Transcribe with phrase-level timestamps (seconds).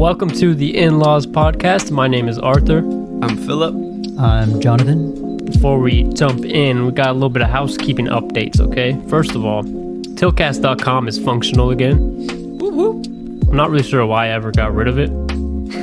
[0.00, 1.90] Welcome to the In Laws podcast.
[1.90, 2.78] My name is Arthur.
[2.78, 3.74] I'm Philip.
[4.18, 5.36] I'm Jonathan.
[5.44, 8.98] Before we jump in, we got a little bit of housekeeping updates, okay?
[9.08, 11.98] First of all, Tilcast.com is functional again.
[12.32, 15.10] I'm not really sure why I ever got rid of it,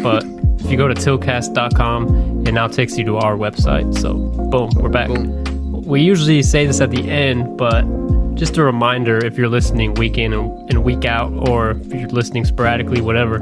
[0.02, 0.24] but
[0.66, 3.96] if you go to Tilcast.com, it now takes you to our website.
[3.96, 4.16] So,
[4.50, 5.10] boom, we're back.
[5.10, 5.84] Boom.
[5.84, 7.86] We usually say this at the end, but
[8.38, 12.46] just a reminder if you're listening week in and, week out, or if you're listening
[12.46, 13.40] sporadically, whatever,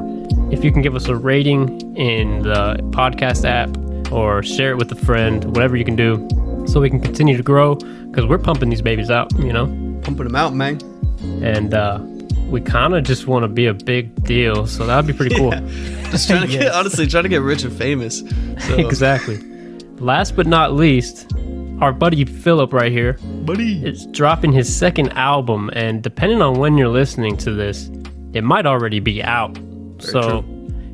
[0.50, 3.70] if you can give us a rating in the podcast app
[4.10, 6.26] or share it with a friend, whatever you can do,
[6.66, 9.66] so we can continue to grow because we're pumping these babies out, you know?
[10.02, 10.80] Pumping them out, man.
[11.42, 11.98] And uh,
[12.48, 15.36] we kind of just want to be a big deal, so that would be pretty
[15.36, 15.50] cool.
[16.10, 18.20] Just trying to get, honestly, trying to get rich and famous.
[18.20, 19.38] So, exactly.
[19.98, 21.32] Last but not least,
[21.80, 23.84] our buddy Philip right here buddy.
[23.84, 27.90] is dropping his second album, and depending on when you're listening to this,
[28.32, 29.58] it might already be out.
[29.98, 30.44] so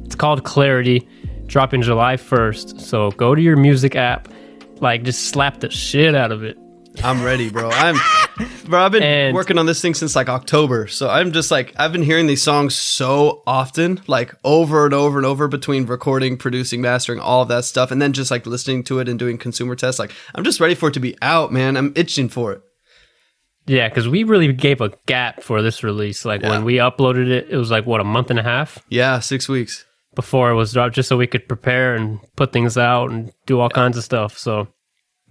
[0.04, 1.06] it's called Clarity,
[1.46, 2.80] dropping July 1st.
[2.80, 4.28] So go to your music app,
[4.80, 6.58] like just slap the shit out of it.
[7.02, 7.70] I'm ready, bro.
[7.70, 7.96] I'm,
[8.66, 8.84] bro.
[8.84, 11.92] I've been And- working on this thing since like October, so I'm just like I've
[11.92, 16.80] been hearing these songs so often, like over and over and over between recording, producing,
[16.80, 19.74] mastering, all of that stuff, and then just like listening to it and doing consumer
[19.74, 19.98] tests.
[19.98, 21.76] Like I'm just ready for it to be out, man.
[21.76, 22.60] I'm itching for it.
[23.66, 26.24] Yeah, because we really gave a gap for this release.
[26.24, 26.50] Like Yeah.
[26.50, 28.84] when we uploaded it, it was like, what, a month and a half?
[28.88, 29.84] Yeah, six weeks.
[30.14, 33.58] before it was dropped just so we could prepare and put things out and do
[33.60, 34.36] all kinds of stuff.
[34.36, 34.68] So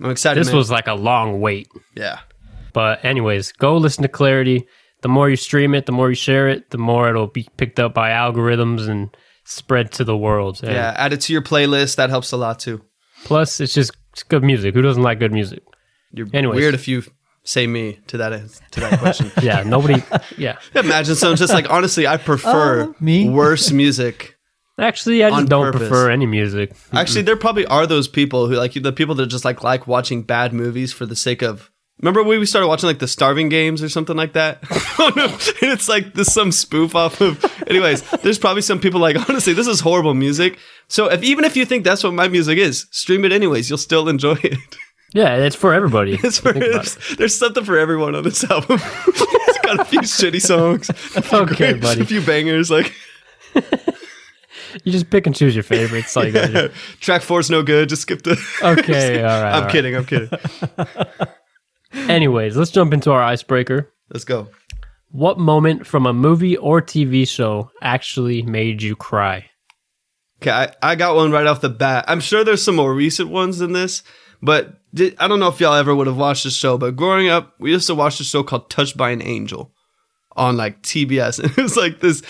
[0.02, 0.39] I'm excited.
[0.39, 0.57] this man.
[0.57, 1.67] was like a long wait.
[1.95, 2.19] yeah.
[2.73, 4.66] But anyways, go listen to Clarity.
[5.02, 7.80] The more you stream it, the more you share it, the more it'll be picked
[7.80, 10.61] up by algorithms and spread to the world.
[10.63, 11.95] And Yeah, add it to your playlist.
[11.97, 12.81] That helps a lot too.
[13.25, 14.73] Plus, it's just it's good music.
[14.73, 15.63] Who doesn't like good music?
[16.13, 16.55] You're Anyways.
[16.59, 17.03] weird if you
[17.44, 18.31] say me to that
[18.72, 19.31] to that question.
[19.41, 20.02] Yeah, nobody.
[20.38, 23.28] yeah, Imagine someone just like honestly, I prefer Oh, me?
[23.29, 24.38] worse music.
[24.81, 25.88] Actually, I just don't purpose.
[25.88, 26.74] prefer any music.
[26.94, 30.24] Actually, there probably are those people who like the people that just like like watching
[30.24, 31.69] bad movies for the sake of.
[32.02, 34.59] Remember when we started watching like the Starving Games or something like that?
[35.00, 37.44] oh no, and it's like this some spoof off of.
[37.68, 40.58] Anyways, there's probably some people like honestly, this is horrible music.
[40.88, 43.70] So if even if you think that's what my music is, stream it anyways.
[43.70, 44.58] You'll still enjoy it.
[45.14, 46.18] Yeah, it's for everybody.
[46.24, 48.80] It's for, Think about there's, something for everyone on this album.
[48.81, 52.02] it's got a few shitty songs, a few Okay, buddy.
[52.02, 52.72] a few bangers.
[52.72, 52.94] Like
[54.84, 56.16] You just pick and choose your favorites.
[56.16, 57.90] You gotta track four's no good.
[57.90, 58.40] Just skip the.
[58.64, 59.50] Okay, all right.
[59.50, 59.72] I'm all right.
[59.72, 59.96] kidding.
[59.96, 60.30] I'm kidding.
[61.94, 63.92] Anyways, let's jump into our icebreaker.
[64.09, 64.48] Let's go.
[65.09, 69.50] What moment from a movie or TV show actually made you cry?
[70.42, 72.06] Okay, I, I got one right off the bat.
[72.08, 74.03] I'm sure there's some more recent ones than this,
[74.42, 76.78] but did, I don't know if y'all ever would have watched this show.
[76.78, 79.72] But growing up, we used to watch a show called Touched by an Angel
[80.36, 82.22] on like TBS, and it was like this,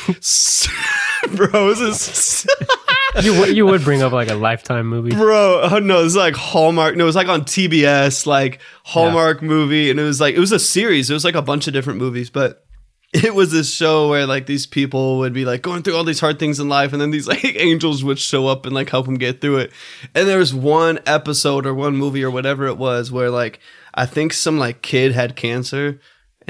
[1.36, 1.74] bro.
[1.74, 2.48] This is
[3.24, 5.12] You would- you would bring up like a lifetime movie.
[5.12, 5.62] bro.
[5.70, 6.96] Oh no, it's like Hallmark.
[6.96, 10.52] No, it was like on TBS, like Hallmark movie, and it was like it was
[10.52, 11.10] a series.
[11.10, 12.66] It was like a bunch of different movies, but
[13.14, 16.22] it was this show where like these people would be like going through all these
[16.22, 19.06] hard things in life, and then these like angels would show up and like help
[19.06, 19.74] them get through it.
[20.16, 23.60] And there was one episode or one movie or whatever it was where like
[23.94, 26.00] I think some like kid had cancer.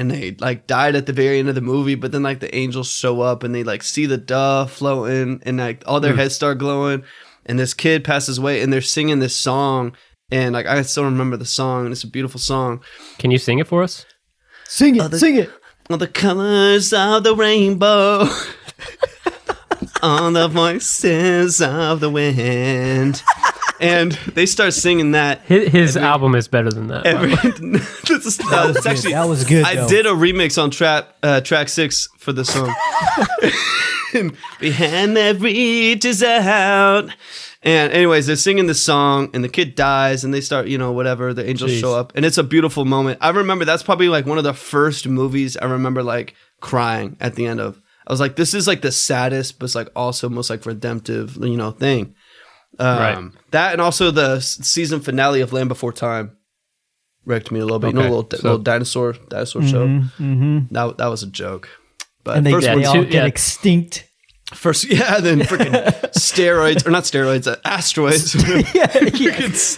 [0.02, 2.54] And they like died at the very end of the movie, but then like the
[2.56, 6.18] angels show up and they like see the dove floating and like all their hmm.
[6.18, 7.04] heads start glowing
[7.46, 9.96] and this kid passes away and they're singing this song
[10.32, 12.82] and like I still remember the song and it's a beautiful song.
[13.20, 14.08] Can you sing it for us?
[14.66, 15.52] Sing it, sing it.
[15.88, 18.28] All the colors of the rainbow,
[20.02, 23.22] all the voices of the wind,
[23.82, 25.42] and they start singing that.
[25.42, 27.06] His, his album is better than that.
[27.06, 27.36] Every,
[28.08, 29.66] this is, uh, it's actually That was good.
[29.66, 29.88] I though.
[29.88, 32.74] did a remix on track uh, track six for the song.
[34.14, 37.10] Behind the hand that reaches out.
[37.64, 40.92] And anyways, they're singing the song, and the kid dies, and they start, you know,
[40.92, 41.34] whatever.
[41.34, 41.80] The angels Jeez.
[41.80, 43.20] show up, and it's a beautiful moment.
[43.22, 47.36] I remember that's probably like one of the first movies I remember like crying at
[47.36, 47.80] the end of.
[48.08, 51.38] I was like, this is like the saddest, but it's like also most like redemptive,
[51.38, 52.16] you know, thing.
[52.80, 53.32] Um, Right.
[53.52, 56.38] That and also the season finale of Land Before Time
[57.26, 57.88] wrecked me a little bit.
[57.90, 59.88] You know, a little, so- little dinosaur dinosaur show.
[59.88, 60.74] Mm-hmm.
[60.74, 61.70] That that was a joke.
[62.24, 63.26] But And they, first Yeah, they all two- get yeah.
[63.26, 64.08] extinct.
[64.54, 65.74] first yeah, then freaking
[66.14, 68.36] steroids or not steroids, uh, asteroids.
[68.76, 68.88] yeah,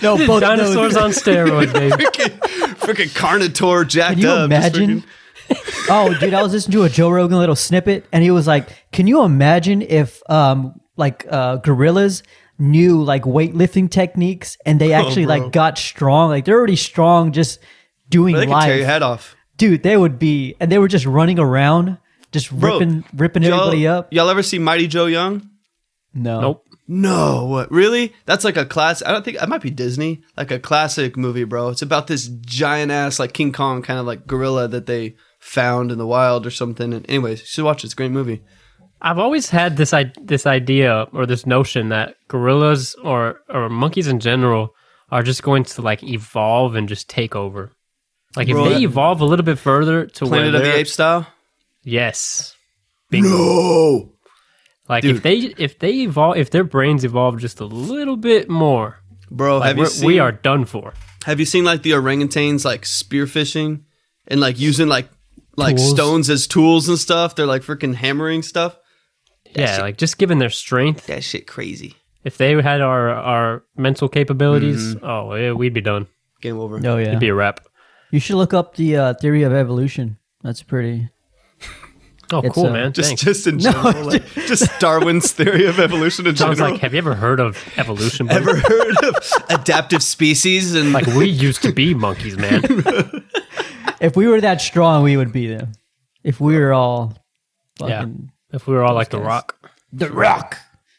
[0.01, 1.95] no, both Dinosaurs on steroids, baby.
[1.95, 2.39] freaking,
[2.77, 4.45] freaking Carnotaur jacked Can you up.
[4.45, 5.03] imagine?
[5.89, 8.67] oh, dude, I was listening to a Joe Rogan little snippet, and he was like,
[8.91, 12.23] "Can you imagine if, um, like, uh, gorillas
[12.63, 16.29] knew like weightlifting techniques, and they oh, actually Oh, like got strong?
[16.29, 17.59] Like, they're already strong just
[18.09, 19.35] doing they can tear your head off.
[19.57, 19.83] dude.
[19.83, 21.97] They would be, and they were just running around,
[22.31, 24.11] just Bro, ripping, ripping Y'all, everybody up.
[24.13, 25.49] y'all ever see Mighty Joe Young?
[26.13, 26.41] No.
[26.41, 26.65] Nope.
[26.87, 27.71] No, what?
[27.71, 28.13] Really?
[28.25, 29.01] That's like a class.
[29.01, 30.21] I don't think it might be Disney.
[30.35, 31.69] Like a classic movie, bro.
[31.69, 35.91] It's about this giant ass like King Kong kind of like gorilla that they found
[35.91, 36.93] in the wild or something.
[36.93, 37.87] And anyways, you should watch it.
[37.87, 38.43] It's a great movie.
[39.05, 44.07] I've always had this I- this idea or this notion that gorillas or or monkeys
[44.07, 44.73] in general
[45.11, 47.71] are just going to like evolve and just take over.
[48.35, 50.59] Like if Bro, they that- evolve a little bit further to Planet where of the
[50.59, 51.27] they're- Apes style.
[51.83, 52.55] yes,
[53.09, 53.27] Bingo.
[53.29, 54.09] No.
[54.89, 55.17] Like Dude.
[55.17, 58.99] if they if they evolve if their brains evolve just a little bit more,
[59.31, 60.93] Bro, like have you we're, seen, we are done for.
[61.25, 63.83] Have you seen like the orangutans like spearfishing
[64.27, 65.09] and like using like
[65.55, 65.89] like Tools.
[65.91, 67.35] stones as tools and stuff?
[67.35, 68.77] They're like freaking hammering stuff.
[69.55, 71.07] Yeah, shit- like just given their strength.
[71.07, 71.95] That shit crazy.
[72.23, 75.05] If they had our our mental capabilities, Mm-hmm.
[75.05, 76.07] oh yeah, we'd be done.
[76.41, 76.77] Game over.
[76.85, 77.07] Oh yeah.
[77.09, 77.59] It'd be a wrap.
[78.11, 80.17] You should look up the uh, theory of evolution.
[80.43, 81.09] That's pretty.
[82.31, 82.93] Oh, It's, cool, uh, man.
[82.93, 83.21] Just Thanks.
[83.23, 83.71] just in No,
[84.05, 86.73] like, just Darwin's theory of evolution in Sounds general.
[86.73, 88.25] like, have you ever heard of evolution?
[88.27, 88.39] buddy?
[88.39, 89.15] Ever heard of
[89.49, 92.61] adaptive species and like we used to be monkeys, man.
[93.99, 95.71] If we were that strong, we would be them.
[96.23, 97.15] If we were all
[97.79, 97.99] Yeah.
[98.01, 99.25] fucking If we were all like the guys.
[99.27, 99.69] Rock.
[99.91, 100.57] the rock.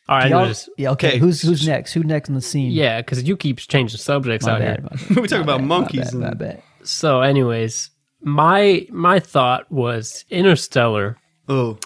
[0.09, 0.69] All right, Y'all- anyways.
[0.77, 0.91] yeah.
[0.91, 1.09] Okay.
[1.09, 1.19] Okay.
[1.19, 1.93] Who's who's next?
[1.95, 2.73] Who's next on the scene?
[2.73, 4.81] yeah, because you keep changing subjects My out bad.
[4.81, 4.89] here.
[4.91, 6.63] my bad, we talk my about bad, monkeys My bad, my bad.
[6.83, 7.91] So, anyways,
[8.21, 11.17] my my thought was Interstellar,
[11.49, 11.79] oh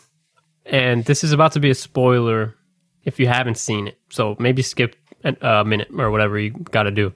[0.66, 2.54] and this is about to be a spoiler
[3.04, 3.98] if you haven't seen it.
[4.10, 7.12] So maybe skip an- a minute or whatever you got to do.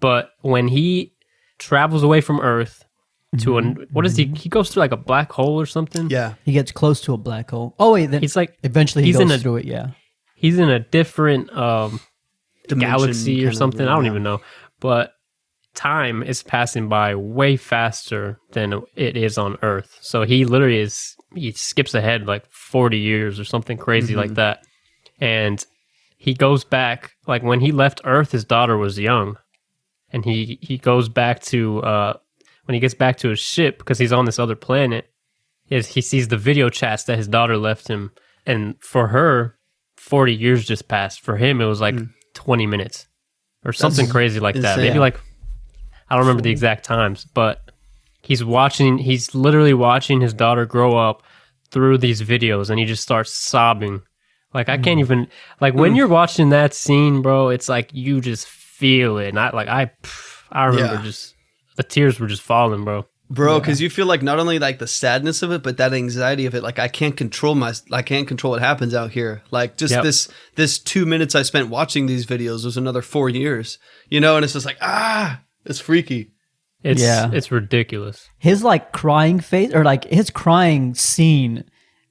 [0.00, 1.14] But when he
[1.58, 2.84] travels away from Earth
[3.38, 4.26] to an what is he?
[4.36, 6.10] He goes through like a black hole or something.
[6.10, 6.34] yeah.
[6.44, 7.74] He gets close to a black hole.
[7.78, 9.64] Oh wait, then He's like eventually he he's goes in a- through it.
[9.66, 9.90] Yeah.
[10.34, 12.00] he's in a different um
[12.68, 13.86] Dimension galaxy kind or of, something.
[13.88, 14.10] I don't yeah.
[14.10, 14.40] even know.
[14.80, 15.12] But
[15.74, 19.98] time is passing by way faster than it is on Earth.
[20.00, 24.20] So he literally is he skips ahead like 40 years or something crazy Mm-hmm.
[24.20, 24.64] like that.
[25.20, 25.64] And
[26.16, 29.36] he goes back like when he left Earth his daughter was young.
[30.12, 32.14] And he he goes back to uh
[32.70, 35.10] when he gets back to his ship because he's on this other planet
[35.70, 38.12] is he sees the video chats that his daughter left him
[38.46, 39.58] and for her
[39.96, 41.20] 40 years just passed.
[41.20, 41.96] For him, it was like
[42.34, 43.08] 20 minutes
[43.64, 44.76] or something crazy like that.
[44.82, 45.20] Maybe like,
[46.08, 47.72] I don't remember the exact times, but
[48.22, 51.24] he's watching, he's literally watching his daughter grow up
[51.72, 54.00] through these videos and he just starts sobbing.
[54.54, 55.26] Like, I can't even,
[55.60, 59.30] like, when you're watching that scene, bro, it's like you just feel it.
[59.30, 59.90] And I, like, I,
[60.52, 61.02] I remember Yeah.
[61.02, 61.34] just,
[61.80, 63.06] the tears were just falling, bro.
[63.30, 66.46] bro because you feel like not only like the sadness of it but that anxiety
[66.46, 69.76] of it like i can't control my i can't control what happens out here like
[69.76, 70.02] just Yep.
[70.02, 73.78] this this two minutes i spent watching these videos was another four years
[74.08, 76.32] you know and it's just like ah it's freaky
[76.82, 77.30] It's, Yeah.
[77.32, 78.28] it's ridiculous.
[78.38, 81.64] His like crying face or like his crying scene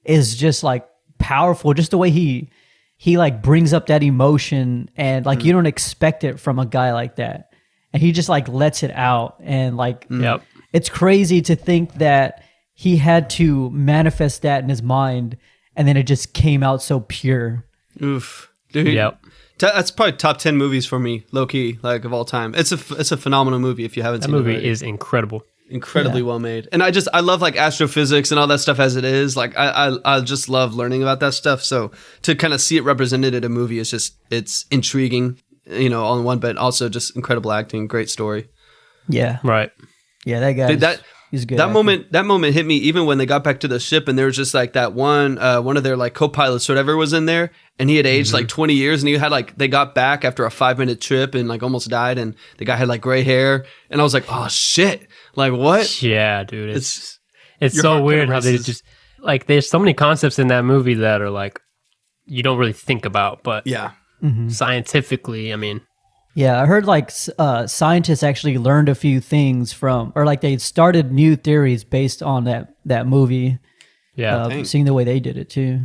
[0.05, 0.85] is just like
[1.17, 1.73] powerful.
[1.73, 2.49] Just the way he
[2.95, 6.93] he like brings up that emotion and like you don't expect it from a guy
[6.93, 7.48] like that,
[7.93, 9.37] and he just like lets it out.
[9.41, 10.21] And like mm.
[10.21, 10.43] Yep.
[10.73, 12.43] it's crazy to think that
[12.73, 15.37] he had to manifest that in his mind
[15.75, 17.65] and then it just came out so pure.
[18.01, 18.51] oof.
[18.71, 18.93] Dude.
[18.93, 19.23] Yep.
[19.57, 22.53] T- that's probably top 10 movies for me low key like of all time.
[22.55, 24.67] It's a f- it's a phenomenal movie if you haven't That seen movie it movie
[24.69, 25.43] is incredible.
[25.69, 26.67] incredibly well made.
[26.71, 29.35] And i just i love like astrophysics and all that stuff as it is.
[29.35, 31.63] Like i i, I just love learning about that stuff.
[31.63, 35.37] So to kind of see it represented in a movie is just it's intriguing
[35.69, 38.49] you know on one but also just incredible acting great story
[39.07, 39.71] Yeah, Right.
[40.25, 40.67] yeah, that guy.
[40.67, 41.57] Dude, that he's good.
[41.59, 41.73] that actor.
[41.73, 44.25] moment that moment hit me even when they got back to the ship and there
[44.25, 47.25] was just like that one uh one of their like co-pilots or whatever was in
[47.25, 50.25] there and he had aged like 20 years and he had like they got back
[50.25, 53.23] after a five minute trip and like almost died and the guy had like gray
[53.23, 56.71] hair and i was like oh shit like what Yeah, dude.
[56.75, 57.19] It's it's
[57.61, 58.83] it's so weird how they just
[59.19, 61.59] like there's so many concepts in that movie that are like
[62.25, 63.91] you don't really think about, but yeah
[64.49, 65.81] scientifically, I mean,
[66.35, 70.57] Yeah, I heard like uh, scientists actually learned a few things from, or like they
[70.57, 73.59] started new theories based on that that movie.
[74.15, 75.81] yeah, uh, seeing the way they did it too.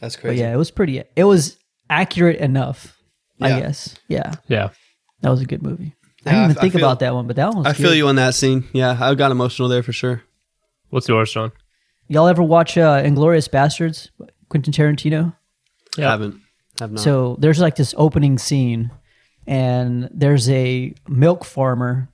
[0.00, 1.02] that's But crazy yeah, it was pretty.
[1.16, 1.58] It was
[1.90, 2.96] accurate enough,
[3.40, 3.94] I guess.
[4.08, 4.70] Yeah, yeah.
[5.22, 5.94] that was a good movie.
[6.24, 7.72] I didn't I- even I think feel- about that one, but that one was i
[7.72, 7.82] good.
[7.82, 10.22] feel you on that scene yeah i got emotional there for sure
[10.90, 11.52] What's yours, John?
[12.08, 14.10] Y'all ever watch uh, Inglourious Basterds?
[14.50, 15.34] Quentin Tarantino.
[15.96, 16.10] Yeah.
[16.10, 16.38] haven't
[16.82, 18.90] have not So there's like this opening scene,
[19.46, 22.08] and there's a milk farmer,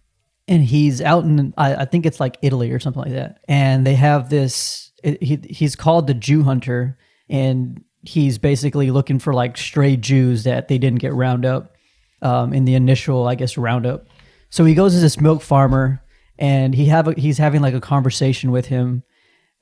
[0.47, 3.87] and he's out in I, I think it's like Italy or something like that, and
[3.87, 4.93] they have this.
[5.03, 6.97] It, he he's called the Jew Hunter,
[7.29, 11.75] and he's basically looking for like stray Jews that they didn't get round up
[12.23, 14.07] um, in the initial, I guess, roundup.
[14.51, 16.03] So he goes to this milk farmer,
[16.39, 19.03] and he have a, he's having like a conversation with him,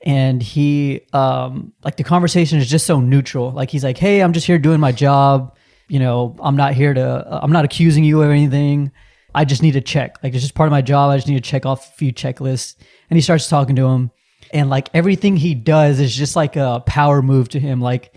[0.05, 3.50] and he um like the conversation is just so neutral.
[3.53, 5.57] Like he's like, "Hey, I'm just here doing my job.
[5.88, 7.26] You know, I'm not here to.
[7.43, 8.93] I'm not accusing you of anything.
[9.35, 10.17] I just need to check.
[10.23, 11.11] Like it's just part of my job.
[11.11, 12.76] I just need to check off a few checklists."
[13.09, 14.11] And he starts talking to him,
[14.53, 17.81] and like everything he does is just like a power move to him.
[17.81, 18.15] Like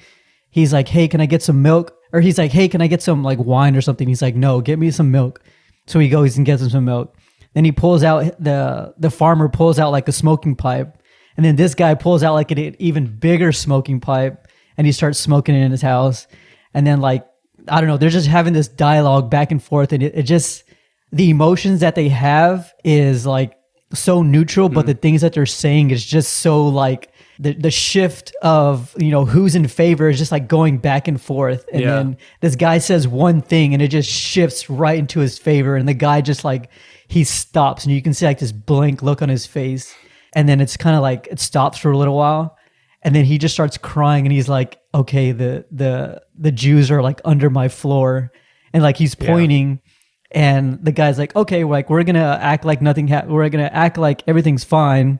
[0.50, 3.02] he's like, "Hey, can I get some milk?" Or he's like, "Hey, can I get
[3.02, 5.42] some like wine or something?" He's like, "No, get me some milk."
[5.88, 7.16] So he goes and gets him some milk.
[7.54, 10.99] Then he pulls out the the farmer pulls out like a smoking pipe,
[11.38, 15.20] and then this guy pulls out like an even bigger smoking pipe, and he starts
[15.20, 16.28] smoking it in his house.
[16.74, 17.26] And then like
[17.68, 20.64] I don't know, they're just having this dialogue back and forth, and it, it just
[21.12, 23.58] the emotions that they have is like
[23.94, 25.00] so neutral, but the hmm.
[25.00, 29.56] things that they're saying is just so like the the shift of you know who's
[29.56, 31.96] in favor is just like going back and forth, and Yeah.
[31.96, 35.88] then this guy says one thing and it just shifts right into his favor, and
[35.88, 36.70] the guy just like
[37.08, 39.94] he stops, and you can see like this blank look on his face,
[40.34, 42.58] and then it's kind of like it stops for a little while,
[43.02, 47.02] and then he just starts crying, and he's like, okay, the the the Jews are
[47.02, 48.32] like under my floor,
[48.74, 49.82] and like he's pointing
[50.32, 53.70] and the guy's like okay we're like we're gonna act like nothing ha- we're gonna
[53.74, 55.20] act like everything's fine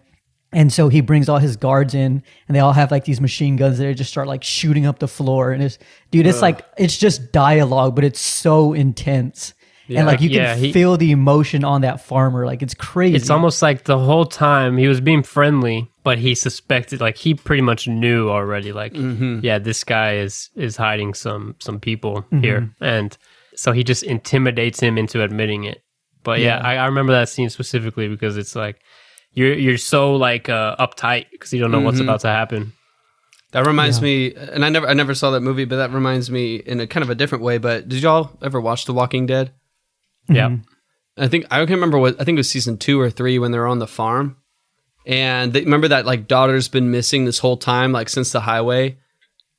[0.52, 3.56] and so he brings all his guards in and they all have like these machine
[3.56, 5.80] guns that just start like shooting up the floor and it's
[6.12, 9.54] dude it's like it's just dialogue but it's so intense
[9.90, 10.00] Yeah.
[10.00, 13.32] and like you can he- feel the emotion on that farmer like it's crazy It's
[13.32, 17.64] almost like the whole time he was being friendly, but he suspected like he pretty
[17.64, 18.72] much knew already.
[18.72, 19.40] Like, mm-hmm.
[19.42, 22.44] yeah, this guy is is hiding some some people mm-hmm.
[22.44, 23.18] here, and
[23.56, 25.84] so he just intimidates him into admitting it.
[26.24, 26.68] But yeah, Yeah.
[26.68, 28.80] I, I remember that scene specifically because it's like
[29.34, 32.10] you're you're so like uh, uptight because you don't know what's mm-hmm.
[32.10, 32.74] about to happen.
[33.52, 36.58] That reminds me, and I never, I never saw that movie, but that reminds me
[36.58, 37.58] in a kind of a different way.
[37.58, 39.52] But did y'all ever watch The Walking Dead?
[40.30, 41.22] Yeah, mm-hmm.
[41.24, 43.52] I think I can't remember what I think it was season two or three when
[43.52, 44.38] they were on the farm,
[45.06, 48.98] and they, remember that like daughter's been missing this whole time, like since the highway,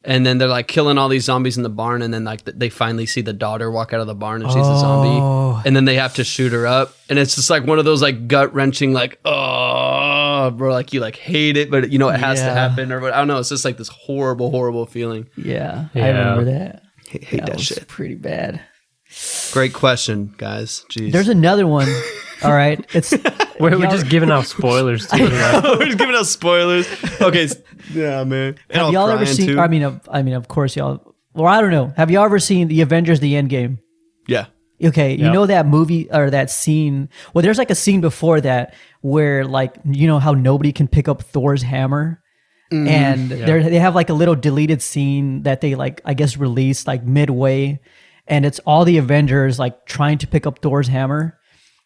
[0.04, 2.56] and then they're like killing all these zombies in the barn, and then like th-
[2.56, 4.80] they finally see the daughter walk out of the barn and she's a Oh.
[4.80, 7.84] zombie, and then they have to shoot her up, and it's just like one of
[7.84, 12.08] those like gut wrenching like oh bro like you like hate it, but you know
[12.08, 13.38] it has to happen or what I don't know.
[13.38, 15.28] It's just like this horrible, horrible feeling.
[15.36, 16.82] yeah, i remember that.
[17.08, 17.88] Hate, hate that was shit.
[17.88, 18.60] pretty bad
[19.52, 20.84] Great question, guys.
[20.90, 21.12] Jeez.
[21.12, 21.88] there's another one
[22.42, 23.12] all right it's
[23.60, 25.06] we're, we're just giving out spoilers.
[25.06, 26.88] Too, like, We're just giving out spoilers.
[27.20, 27.48] Okay,
[27.92, 28.56] yeah, man.
[28.70, 29.48] And Have y'all ever seen?
[29.48, 29.60] too.
[29.60, 31.14] I mean, of, I mean, of course, y'all.
[31.34, 31.92] Well, I don't know.
[31.96, 33.78] Have y'all ever seen the Avengers: The Endgame?
[34.26, 34.46] yeah.
[34.82, 35.32] Okay, you Yeah.
[35.32, 37.10] know that movie or that scene.
[37.34, 41.06] Well, there's like a scene before that where, like, you know how nobody can pick
[41.06, 42.22] up Thor's hammer,
[42.72, 42.88] mm-hmm.
[42.88, 46.86] and they they have like a little deleted scene that they like, I guess, released
[46.86, 47.78] like midway,
[48.26, 51.38] and it's all the Avengers like trying to pick up Thor's hammer.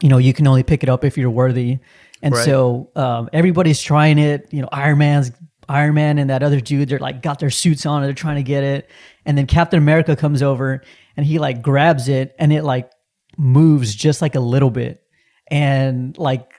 [0.03, 1.79] You know, you can only pick it up if you're worthy,
[2.23, 2.45] and Right.
[2.45, 4.49] so um, everybody's trying it.
[4.53, 5.33] You know, Iron Man's
[5.69, 8.37] Iron Man and that other dude, they're like got their suits on and they're trying
[8.37, 8.91] to get it.
[9.25, 10.83] And then Captain America comes over
[11.17, 12.91] and he like grabs it and it like
[13.39, 15.01] moves just like a little bit.
[15.51, 16.51] And like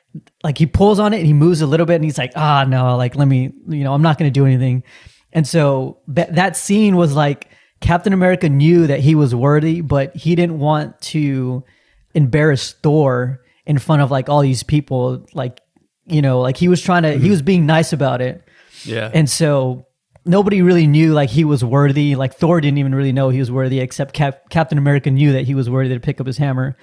[0.44, 2.64] like he pulls on it and he moves a little bit and he's like, ah
[2.68, 4.84] no, like let me, you know, I'm not gonna do anything.
[5.34, 7.50] And so that that scene was like
[7.82, 11.64] Captain America knew that he was worthy, but he didn't want to
[12.14, 15.26] embarrass Thor in front of like all these people.
[15.34, 15.62] Like,
[16.06, 18.44] you know, like he was trying to, he was being nice about it.
[18.84, 19.12] Yeah.
[19.14, 19.88] And so
[20.26, 22.16] nobody really knew like he was worthy.
[22.16, 25.44] Like Thor didn't even really know he was worthy, except Cap- Captain America knew that
[25.44, 26.76] he was worthy to pick up his hammer.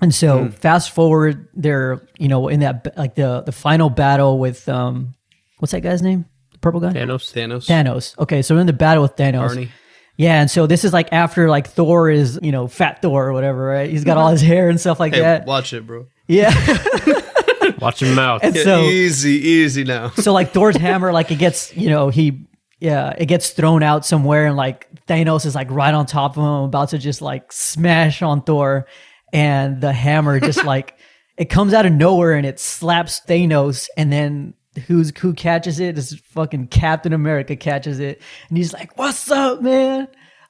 [0.00, 4.68] And so fast forward, they're you know in that like the the final battle with
[4.68, 5.14] um
[5.58, 6.26] what's that guy's name?
[6.52, 6.92] The purple guy.
[6.92, 7.32] Thanos.
[7.32, 7.66] Thanos.
[7.66, 8.18] Thanos.
[8.18, 9.46] Okay, so in the battle with Thanos.
[9.48, 9.70] Barney.
[10.18, 13.32] Yeah, and so this is like after like Thor is you know fat Thor or
[13.32, 13.90] whatever, right?
[13.90, 15.46] He's got all his hair and stuff like Hey, that.
[15.46, 16.06] watch it, bro.
[16.26, 16.52] Yeah.
[17.80, 18.42] Watch your mouth.
[18.42, 20.10] And Yeah, so easy, easy now.
[20.10, 22.46] so like Thor's hammer, like it gets, you know, he
[22.78, 26.42] yeah, it gets thrown out somewhere and like Thanos is like right on top of
[26.42, 28.86] him, about to just like smash on Thor.
[29.32, 30.96] And the hammer just like
[31.36, 34.54] it comes out of nowhere and it slaps Thanos and then
[34.86, 39.62] who's who catches it is fucking Captain America catches it and he's like, What's up,
[39.62, 40.08] man?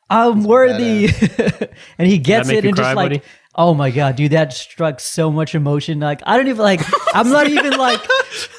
[0.08, 1.08] I'm worthy.
[1.98, 3.22] and he gets it and cry, just like buddy?
[3.58, 5.98] Oh my god, dude, that struck so much emotion.
[5.98, 6.82] Like I don't even like
[7.14, 8.00] I'm not even like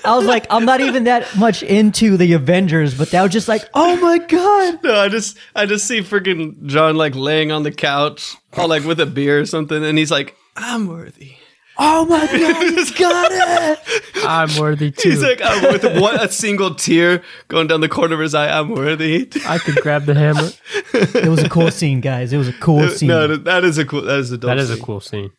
[0.03, 3.47] I was like I'm not even that much into the Avengers, but that was just
[3.47, 7.63] like, "Oh my god." No, I just, I just see freaking John like laying on
[7.63, 11.37] the couch, all like with a beer or something, and he's like, "I'm worthy."
[11.79, 13.79] Oh my god, you got it.
[14.25, 15.09] I'm worthy too.
[15.09, 18.49] He's like, "I'm with one a single tear going down the corner of his eye."
[18.49, 19.29] I'm worthy.
[19.45, 20.49] I could grab the hammer.
[20.93, 22.33] It was a cool scene, guys.
[22.33, 23.09] It was a cool scene.
[23.09, 24.01] No, that is a cool.
[24.01, 24.83] That is a dope That is a scene.
[24.85, 25.31] cool scene.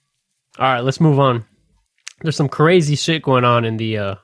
[0.59, 1.45] All right, let's move on.
[2.23, 4.15] There's some crazy shit going on in the uh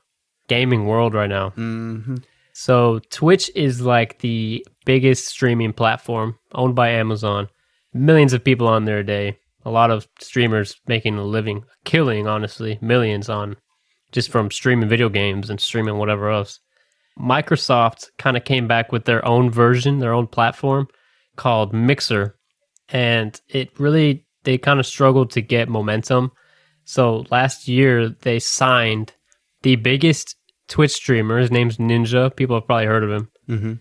[0.49, 1.51] gaming world right now.
[1.51, 2.17] hmm
[2.53, 7.49] So Twitch is like the biggest streaming platform owned by Amazon.
[7.93, 9.39] Millions of people on there a day.
[9.65, 13.57] A lot of streamers making a living, killing honestly, millions on
[14.13, 16.61] just from streaming video games and streaming whatever else.
[17.19, 20.89] Microsoft kind of came back with their own version, their own platform
[21.37, 22.37] called Mixer,
[22.89, 26.31] and it really they kind of struggled to get momentum.
[26.85, 29.13] So last year they signed
[29.63, 30.37] the biggest
[30.69, 31.39] Twitch streamer.
[31.39, 32.35] His name's Ninja.
[32.35, 33.31] People have probably heard of him.
[33.47, 33.73] hmm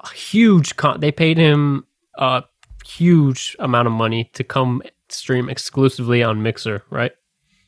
[0.00, 1.00] A huge con.
[1.00, 1.84] They paid him
[2.16, 2.42] a
[2.84, 4.82] huge amount of money to come
[5.12, 7.12] stream exclusively on Mixer, right?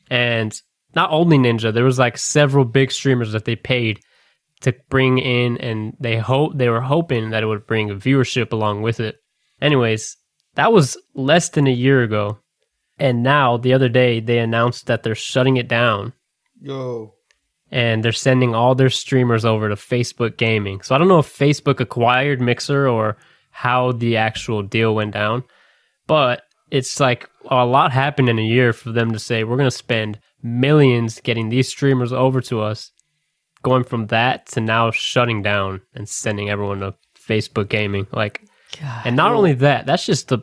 [0.09, 0.59] And
[0.95, 3.99] not only Ninja, there was like several big streamers that they paid
[4.61, 8.81] to bring in, and they hope they were hoping that it would bring viewership along
[8.81, 9.17] with it.
[9.61, 10.17] Anyways,
[10.55, 12.37] that was less than a year ago,
[12.99, 16.13] and now the other day they announced that they're shutting it down
[16.61, 17.15] Yo.
[17.71, 20.81] and they're sending all their streamers over to Facebook Gaming.
[20.81, 23.17] So I don't know if Facebook acquired Mixer or
[23.51, 25.43] how the actual deal went down,
[26.07, 29.69] but it's like a lot happened in a year for them to say we're going
[29.69, 32.91] to spend millions getting these streamers over to us,
[33.61, 38.07] going from that to now shutting down and sending everyone to Facebook Gaming.
[38.11, 38.41] Like,
[38.81, 39.03] God.
[39.05, 40.39] and not only that, that's just the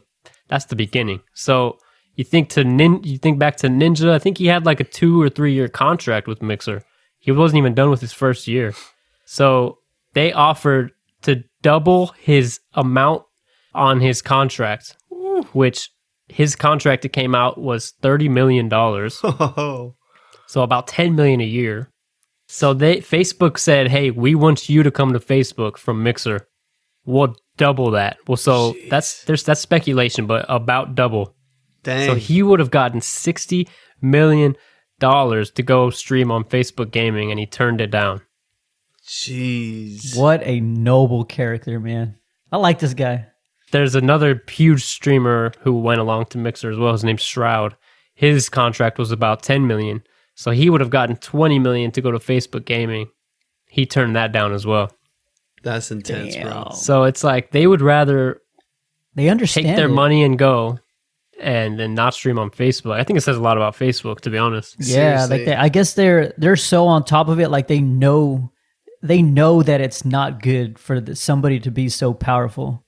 [0.47, 1.21] that's the beginning.
[1.35, 1.79] So
[2.15, 4.11] you think to nin, you think back to Ninja.
[4.11, 6.85] I think he had like a two or three year contract with Mixer.
[7.19, 8.73] He wasn't even done with his first year.
[9.25, 9.79] So
[10.13, 13.25] they offered to double his amount
[13.75, 14.97] on his contract,
[15.53, 15.91] which
[16.31, 19.21] his contract that came out was thirty million dollars.
[19.25, 19.95] Oh.
[20.47, 21.93] So about 10 million a year.
[22.49, 26.49] So they Facebook said, "Hey, we want you to come to Facebook from Mixer.
[27.05, 31.37] We'll double that." Well, so that's there's that's speculation, but about double.
[31.85, 32.09] Dang.
[32.09, 33.69] So he would have gotten 60
[34.03, 34.57] million
[34.99, 38.21] dollars to go stream on Facebook Gaming and he turned it down.
[39.07, 40.17] Jeez.
[40.17, 42.17] What a noble character, man.
[42.51, 43.27] I like this guy.
[43.73, 46.93] There's another huge streamer who went along to Mixer as well.
[46.93, 47.77] His name's Shroud.
[48.15, 50.03] His contract was about 10 million.
[50.35, 53.09] So he would have gotten 20 million to go to Facebook Gaming.
[53.69, 54.91] He turned that down as well.
[55.63, 56.71] That's intense, bro.
[56.75, 58.41] So it's like they would rather
[59.15, 59.93] They understand take their it.
[59.93, 60.79] money and go
[61.41, 62.93] and then not stream on Facebook.
[62.99, 64.77] I think it says a lot about Facebook, to be honest.
[64.79, 64.85] Yeah,
[65.27, 65.37] Seriously.
[65.39, 68.51] like they, I guess they're they're so on top of it, like they know
[69.03, 72.85] they know that it's not good for the, somebody to be so powerful.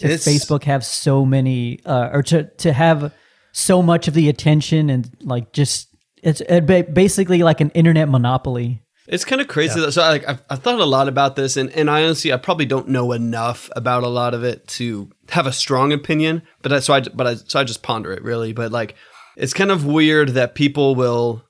[0.00, 3.12] To It's- Facebook have so many, uh, or to to have
[3.52, 5.88] so much of the attention and like just
[6.22, 8.82] it's it basically like an internet monopoly.
[9.06, 9.80] It's kind of crazy.
[9.80, 12.36] That, so like I've, I've thought a lot about this, and, and I honestly I
[12.36, 16.42] probably don't know enough about a lot of it to have a strong opinion.
[16.62, 18.52] But I, so I but I so I just ponder it really.
[18.52, 18.94] But like
[19.36, 21.44] it's kind of weird that people will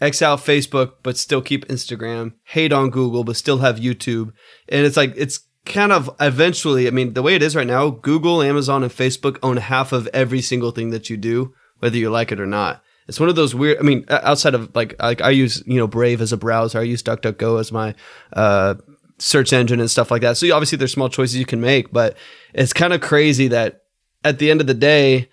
[0.00, 4.32] X out Facebook but still keep Instagram, hate on Google but still have YouTube,
[4.68, 6.86] and it's like it's kind of eventually.
[6.86, 10.06] I mean, the way it is right now, Google, Amazon, and Facebook own half of
[10.08, 12.82] every single thing that you do, whether you like it or not.
[13.06, 13.78] It's one of those weird.
[13.78, 16.78] I mean, outside of like, like I use you know Brave as a browser.
[16.78, 17.94] I use DuckDuckGo as my
[18.32, 18.76] uh,
[19.18, 20.36] search engine and stuff like that.
[20.36, 22.16] So obviously, there's small choices you can make, but
[22.54, 23.82] it's kind of crazy that
[24.24, 25.28] at the end of the day,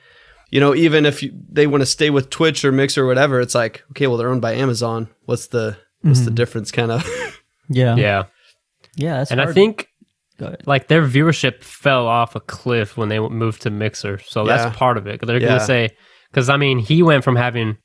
[0.49, 3.39] you know, even if you, they want to stay with Twitch or Mix or whatever,
[3.39, 5.07] it's like okay, well they're owned by Amazon.
[5.23, 6.71] What's the what's the difference?
[6.71, 7.05] Kind of.
[7.73, 8.23] Yeah, Yeah.
[8.97, 9.17] yeah.
[9.19, 9.90] That's And I think Go ahead.
[10.65, 14.19] Like their viewership fell off a cliff when they moved to Mixer.
[14.19, 14.57] So Yeah.
[14.57, 15.21] that's part of it.
[15.25, 15.47] They're Yeah.
[15.47, 15.89] going to say,
[16.31, 17.77] because I mean, he went from having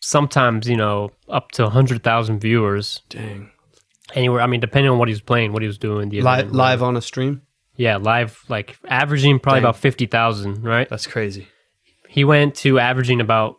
[0.00, 3.50] sometimes, you know, up to 100,000 viewers Dang.
[4.14, 4.40] anywhere.
[4.40, 6.08] I mean, depending on what he was playing, what he was doing.
[6.08, 7.42] The Live event, live on a stream.
[7.76, 9.64] Yeah, live, like averaging probably Dang.
[9.68, 10.88] about 50,000, right?
[10.88, 11.48] That's crazy.
[12.08, 13.56] he went to averaging about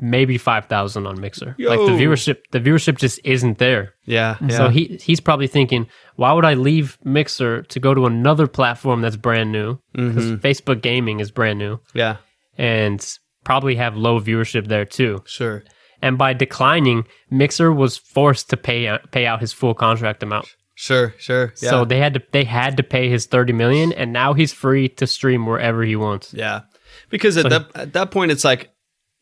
[0.00, 1.54] maybe 5,000 on Mixer.
[1.58, 3.94] Like the viewership the viewership just isn't there.
[4.06, 4.36] Yeah.
[4.40, 4.56] yeah.
[4.56, 5.86] So he he's probably thinking,
[6.16, 9.78] why would I leave Mixer to go to another platform that's brand new?
[9.92, 10.46] Because Mm-hmm.
[10.46, 12.16] Facebook Gaming is brand new yeah.
[12.58, 13.06] and
[13.44, 15.22] probably have low viewership there too.
[15.26, 15.62] Sure.
[16.02, 20.46] And by declining, Mixer was forced to pay out, pay out his full contract amount.
[20.74, 21.14] Sure.
[21.18, 21.52] Sure.
[21.60, 21.70] Yeah.
[21.70, 24.88] So they had to they had to pay his 30 million and now he's free
[24.88, 26.32] to stream wherever he wants.
[26.32, 26.62] Yeah.
[27.10, 28.70] Because at So- that at that point it's like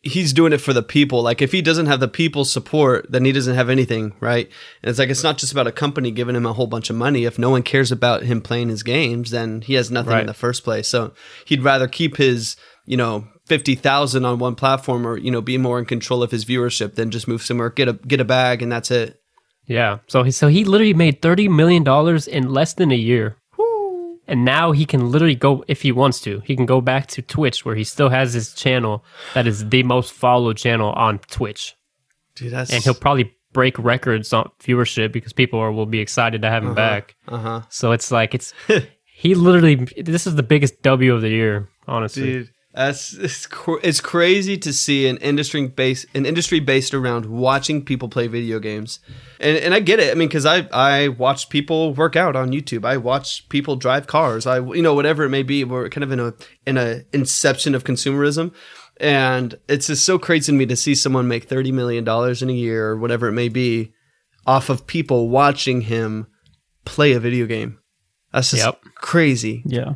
[0.02, 1.22] he's doing it for the people.
[1.22, 4.48] Like if he doesn't have the people's support, then he doesn't have anything, right?
[4.82, 6.96] And it's like it's not just about a company giving him a whole bunch of
[6.96, 7.24] money.
[7.24, 10.34] If no one cares about him playing his games, then he has nothing in the
[10.34, 10.88] first place.
[10.88, 11.12] So
[11.46, 12.56] he'd rather keep his,
[12.87, 16.30] you know, fifty thousand on one platform or, you know, be more in control of
[16.30, 19.20] his viewership than just move somewhere, get a get a bag and that's it.
[19.66, 19.98] Yeah.
[20.06, 23.37] So he so he literally made thirty million dollars in less than a year.
[24.28, 26.40] And now he can literally go if he wants to.
[26.40, 29.82] He can go back to Twitch where he still has his channel that is the
[29.82, 31.74] most followed channel on Twitch.
[32.34, 36.42] Dude, that's And he'll probably break records on viewership because people are, will be excited
[36.42, 37.16] to have him back.
[37.26, 37.62] Uh huh.
[37.70, 38.52] So it's like it's
[39.06, 42.24] he literally this is the biggest W of the year, honestly.
[42.24, 47.26] Dude, that's it's, cr- it's crazy to see an industry based an industry based around
[47.26, 49.00] watching people play video games,
[49.40, 50.10] and and I get it.
[50.12, 52.84] I mean, because I I watch people work out on YouTube.
[52.84, 54.46] I watch people drive cars.
[54.46, 55.64] I you know whatever it may be.
[55.64, 56.34] We're kind of in a
[56.66, 58.54] in a inception of consumerism.
[59.00, 62.50] And it's just so crazy to me to see someone make thirty million dollars in
[62.50, 63.92] a year or whatever it may be,
[64.46, 66.26] off of people watching him
[66.84, 67.78] play a video game.
[68.32, 68.80] That's just Yep.
[68.96, 69.62] crazy.
[69.66, 69.94] Yeah.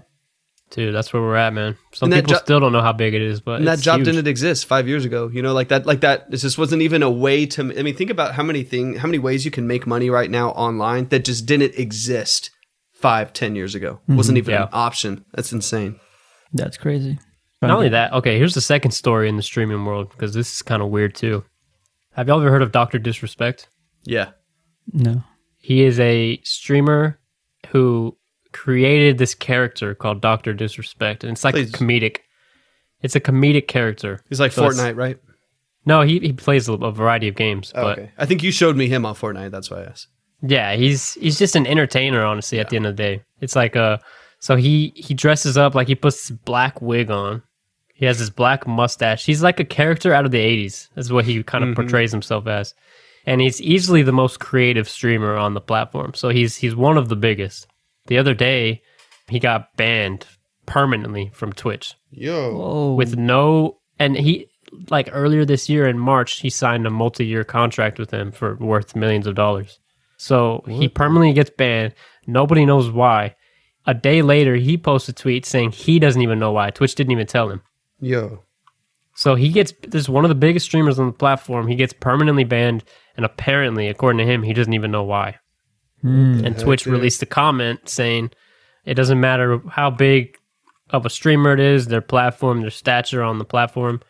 [0.73, 1.77] Dude, that's where we're at, man.
[1.93, 3.99] Some people jo- still don't know how big it is, but and that it's job
[3.99, 4.07] huge.
[4.07, 7.03] didn't exist five years ago you know like that like that this just wasn't even
[7.03, 9.67] a way to i mean think about how many thing how many ways you can
[9.67, 12.51] make money right now online that just didn't exist
[12.93, 14.17] five ten years ago mm-hmm.
[14.17, 14.63] wasn't even Yeah.
[14.63, 16.01] an option that's insane
[16.55, 17.19] That's crazy.
[17.61, 20.63] Not only that, okay, here's the second story in the streaming world because this is
[20.63, 21.45] kind of weird too.
[22.15, 22.99] Have y'all ever heard of Dr.
[22.99, 23.69] Disrespect?
[24.05, 24.31] yeah
[24.93, 25.23] No.
[25.59, 27.21] He is a streamer
[27.69, 28.17] who
[28.53, 30.53] created this character called Dr.
[30.55, 31.73] Disrespect, and it's like Please.
[31.73, 32.19] comedic.
[33.03, 34.21] It's a comedic character.
[34.29, 35.19] he's like So fortnite right
[35.85, 38.53] No, he, he plays a, a variety of games, oh, but okay i think you
[38.53, 40.07] showed me him on fortnite that's why i asked
[40.43, 42.59] Yeah, he's he's just an entertainer, honestly.
[42.61, 43.99] At the end of the day, it's like uh,
[44.41, 47.43] so he he dresses up like he puts this black wig on.
[47.95, 49.25] He has this black mustache.
[49.25, 50.89] He's like a character out of the '80s.
[50.97, 52.75] That's what he kind of portrays himself as,
[53.27, 56.13] and he's easily the most creative streamer on the platform.
[56.15, 57.69] So he's he's one of the biggest.
[58.07, 58.83] The other day,
[59.29, 60.27] he got banned
[60.67, 62.95] permanently from Twitch yo Oh.
[62.95, 64.47] with no and he
[64.91, 68.95] like earlier this year in March he signed a multi-year contract with them for worth
[68.97, 69.81] millions of dollars.
[70.19, 71.95] So he permanently gets banned.
[72.29, 73.35] Nobody knows why.
[73.87, 76.71] A day later he posts a tweet saying he doesn't even know why.
[76.71, 77.61] Twitch didn't even tell him.
[78.01, 78.45] yo
[79.15, 81.67] So he gets this is one of the biggest streamers on the platform.
[81.67, 82.85] He gets permanently banned
[83.17, 85.37] and apparently according to him he doesn't even know why.
[86.03, 86.45] Hmm.
[86.45, 88.31] And Twitch released a comment saying
[88.85, 90.37] it doesn't matter how big
[90.91, 94.01] of a streamer it is, their platform, their stature on the platform.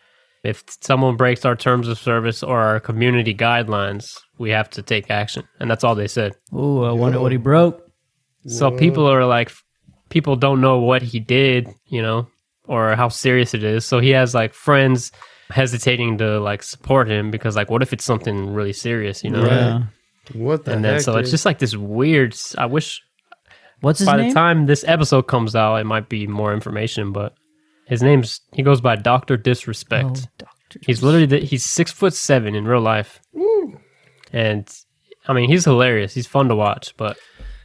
[0.43, 5.09] If someone breaks our terms of service or our community guidelines, we have to take
[5.11, 5.47] action.
[5.61, 6.33] And that's all they said.
[6.53, 7.89] Oh, I wonder what he broke.
[8.47, 9.53] So people are like,
[10.09, 12.27] people don't know what he did, you know,
[12.67, 13.85] or how serious it is.
[13.85, 15.13] So he has like friends
[15.51, 19.47] hesitating to like support him because like, what if it's something really serious, you know?
[19.47, 19.83] Yeah.
[20.35, 22.37] What the And then heck, so it's just like this weird.
[22.57, 23.03] I wish
[23.81, 24.29] What's his by name?
[24.29, 27.13] the time this episode comes out, it might be more information.
[27.13, 27.35] But
[27.87, 30.07] his name's he goes by Doctor Disrespect.
[30.07, 30.81] Oh, doctor.
[30.87, 33.21] He's literally the, he's six foot seven in real life,
[34.33, 34.69] and
[35.27, 36.15] I mean he's hilarious.
[36.15, 37.19] He's fun to watch, but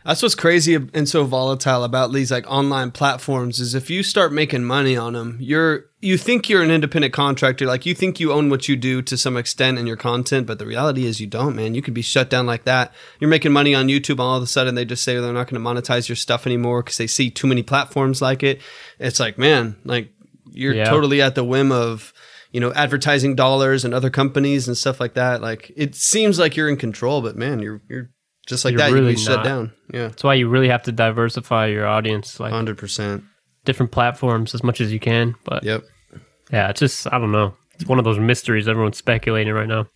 [0.07, 4.31] That's what's crazy and so volatile about these like online platforms is if you start
[4.31, 8.31] making money on them, you're you think you're an independent contractor, like you think you
[8.31, 11.27] own what you do to some extent in your content, but the reality is you
[11.27, 11.75] don't, man.
[11.75, 12.93] You could be shut down like that.
[13.19, 15.61] You're making money on YouTube, all of a sudden they just say they're not going
[15.61, 18.61] to monetize your stuff anymore because they see too many platforms like it.
[18.99, 20.13] It's like, man, like
[20.53, 20.85] you're Yeah.
[20.85, 22.13] totally at the whim of
[22.53, 25.41] you know advertising dollars and other companies and stuff like that.
[25.41, 28.09] Like it seems like you're in control, but man, you're you're
[28.47, 28.91] just like You're that.
[28.91, 29.45] really you shut not.
[29.45, 29.73] down.
[29.93, 30.07] Yeah.
[30.07, 33.23] that's why you really have to diversify your audience, like Hundred percent.
[33.65, 35.35] different platforms as much as you can.
[35.43, 35.83] But Yep,
[36.51, 37.55] yeah, it's just I don't know.
[37.75, 39.87] It's one of those mysteries everyone's speculating right now.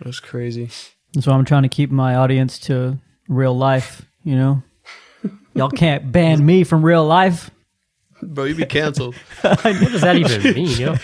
[0.00, 0.68] that's crazy.
[1.14, 4.02] That's why I'm trying to keep my audience to real life.
[4.22, 4.62] You know,
[5.54, 7.50] y'all can't ban me from real life.
[8.22, 9.14] Bro, you be canceled.
[9.42, 10.96] What does that even mean, yo?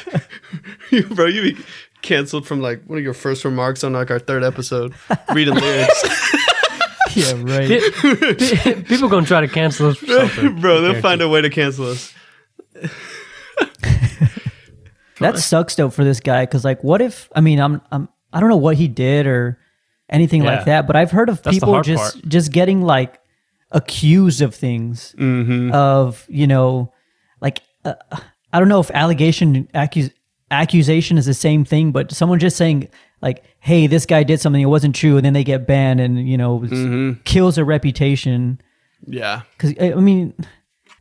[1.15, 1.63] Bro, you be
[2.03, 4.93] canceled from like one of your first remarks on like our third episode,
[5.33, 6.05] reading lyrics.
[7.17, 7.69] Yeah, right.
[7.69, 8.35] Pe-
[8.75, 10.61] pe- People gonna try to cancel us for something.
[10.61, 12.13] Bro, they'll find a way to cancel us.
[15.19, 17.31] That sucks though for this guy because like, what if?
[17.35, 19.59] I mean, I'm I'm I don't know what he did or
[20.11, 20.57] anything Yeah.
[20.57, 22.29] like that, but I've heard of That's people just part.
[22.29, 23.19] just getting like
[23.71, 25.73] accused of things Mm-hmm.
[25.73, 26.93] of you know
[27.41, 27.95] like uh,
[28.53, 30.13] I don't know if allegation accus-
[30.51, 32.89] accusation is the same thing, but someone just saying
[33.23, 36.29] like, hey, this guy did something it wasn't true, and then they get banned and
[36.29, 37.21] you know Mm-hmm.
[37.25, 38.61] kills a reputation.
[39.07, 39.43] Yeah.
[39.53, 40.35] Because I I mean,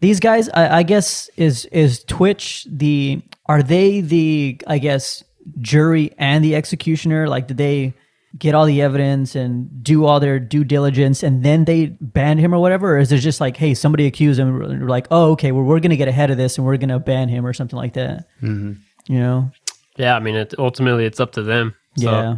[0.02, 5.24] these guys, I, I guess, is is Twitch the are they the I guess
[5.60, 7.28] jury and the executioner?
[7.28, 7.94] Like, did they
[8.38, 12.54] get all the evidence and do all their due diligence and then they ban him
[12.54, 12.98] or whatever?
[12.98, 15.64] Or is it just like, hey, somebody accused him, and we're like, oh, okay, well,
[15.64, 18.28] we're gonna get ahead of this and we're gonna ban him or something like that?
[18.42, 18.74] Mm-hmm.
[19.08, 19.52] You know?
[19.98, 21.76] Yeah, I mean, it, ultimately it's up to them.
[21.98, 22.36] So, yeah.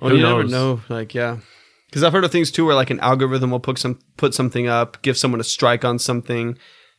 [0.00, 0.80] Well, Who you never know.
[0.88, 1.38] Like, yeah.
[1.88, 4.66] Because I've heard of things too where like an algorithm will put some put something
[4.66, 6.56] up, give someone a strike on something,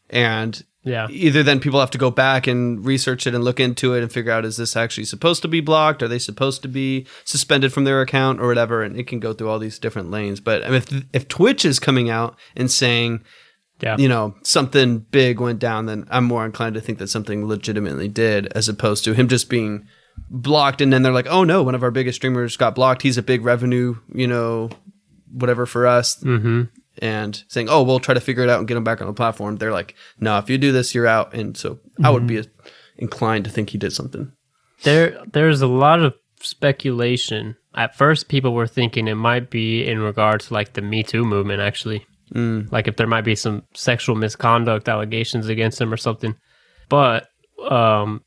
[0.10, 1.08] and Yeah.
[1.10, 4.12] either then people have to go back and research it and look into it and
[4.12, 6.04] figure out is this actually supposed to be blocked?
[6.04, 8.84] Are they supposed to be suspended from their account or whatever?
[8.84, 10.40] And it can go through all these different lanes.
[10.40, 13.22] But I mean, if if Twitch is coming out and saying,
[13.82, 13.98] Yeah.
[13.98, 18.10] you know, something big went down, then I'm more inclined to think that something legitimately
[18.10, 19.88] did, as opposed to him just being
[20.30, 23.02] blocked and then they're like, oh no, one of our biggest streamers got blocked.
[23.02, 24.70] He's a big revenue, you know,
[25.32, 26.64] whatever for us Mm-hmm.
[27.00, 29.14] and saying, "Oh, we'll try to figure it out and get him back on the
[29.14, 32.44] platform." They're like, "No, if you do this, you're out." And so I would be
[32.98, 34.32] inclined to think he did something.
[34.84, 37.56] There, there's a lot of speculation.
[37.76, 41.24] At first, people were thinking it might be in regards to like the Me Too
[41.26, 42.06] movement, actually.
[42.36, 42.72] Mm.
[42.72, 46.36] Like if there might be some sexual misconduct allegations against him or something.
[46.90, 47.28] But
[47.70, 48.22] um,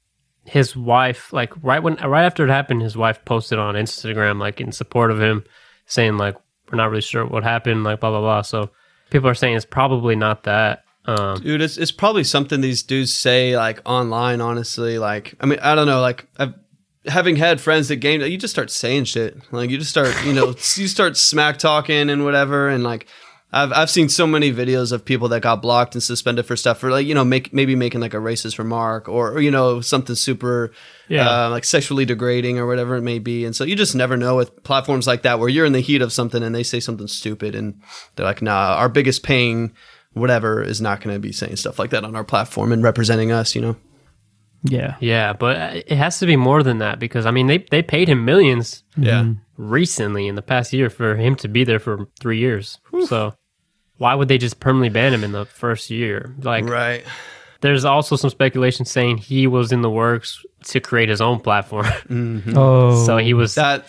[0.47, 4.61] his wife, like right when, right after it happened, his wife posted on Instagram, like
[4.61, 5.45] in support of him,
[5.87, 6.37] saying like
[6.71, 8.43] we're not really sure what happened, like blah blah blah.
[8.43, 8.71] So
[9.11, 10.85] people are saying it's probably not that.
[11.05, 14.41] Um, Dude, it's it's probably something these dudes say like online.
[14.41, 16.01] Honestly, like I mean, I don't know.
[16.01, 16.55] Like I've
[17.07, 19.37] having had friends that game, you just start saying shit.
[19.53, 23.07] Like you just start, you know, you start smack talking and whatever, and like.
[23.53, 26.79] I've, I've seen so many videos of people that got blocked and suspended for stuff
[26.81, 29.81] for like you know make maybe making like a racist remark or, or you know
[29.81, 30.73] something super
[31.09, 31.47] Yeah.
[31.47, 34.35] uh, like sexually degrading or whatever it may be and so you just never know
[34.37, 37.07] with platforms like that where you're in the heat of something and they say something
[37.07, 37.81] stupid and
[38.17, 39.73] they're like nah our biggest paying
[40.13, 43.31] whatever is not going to be saying stuff like that on our platform and representing
[43.31, 43.77] us you know
[44.69, 44.97] Yeah.
[45.01, 47.83] yeah, but uh, it has to be more than that because I mean they they
[47.83, 52.07] paid him millions yeah recently in the past year for him to be there for
[52.21, 52.79] three years.
[53.07, 53.35] So
[53.99, 56.35] why would they just permanently ban him in the first year?
[56.43, 57.05] Like, right
[57.63, 61.87] there's also some speculation saying he was in the works to create his own platform.
[62.55, 63.05] Oh.
[63.07, 63.87] so he was that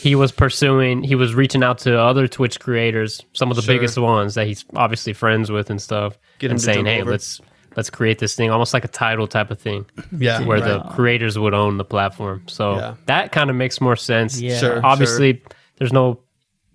[0.00, 3.74] he was pursuing he was reaching out to other Twitch creators, some of the Sure.
[3.74, 7.40] biggest ones that he's obviously friends with and stuff, Get and saying, "Hey, over." let's
[7.76, 10.66] let's create this thing, almost like a Tidal type of thing." yeah where right.
[10.68, 12.42] the creators would own the platform.
[12.46, 12.94] So Yeah.
[13.06, 14.40] that kind of makes more sense.
[14.40, 14.58] Yeah.
[14.58, 15.42] Sure, Obviously,
[15.78, 16.20] there's no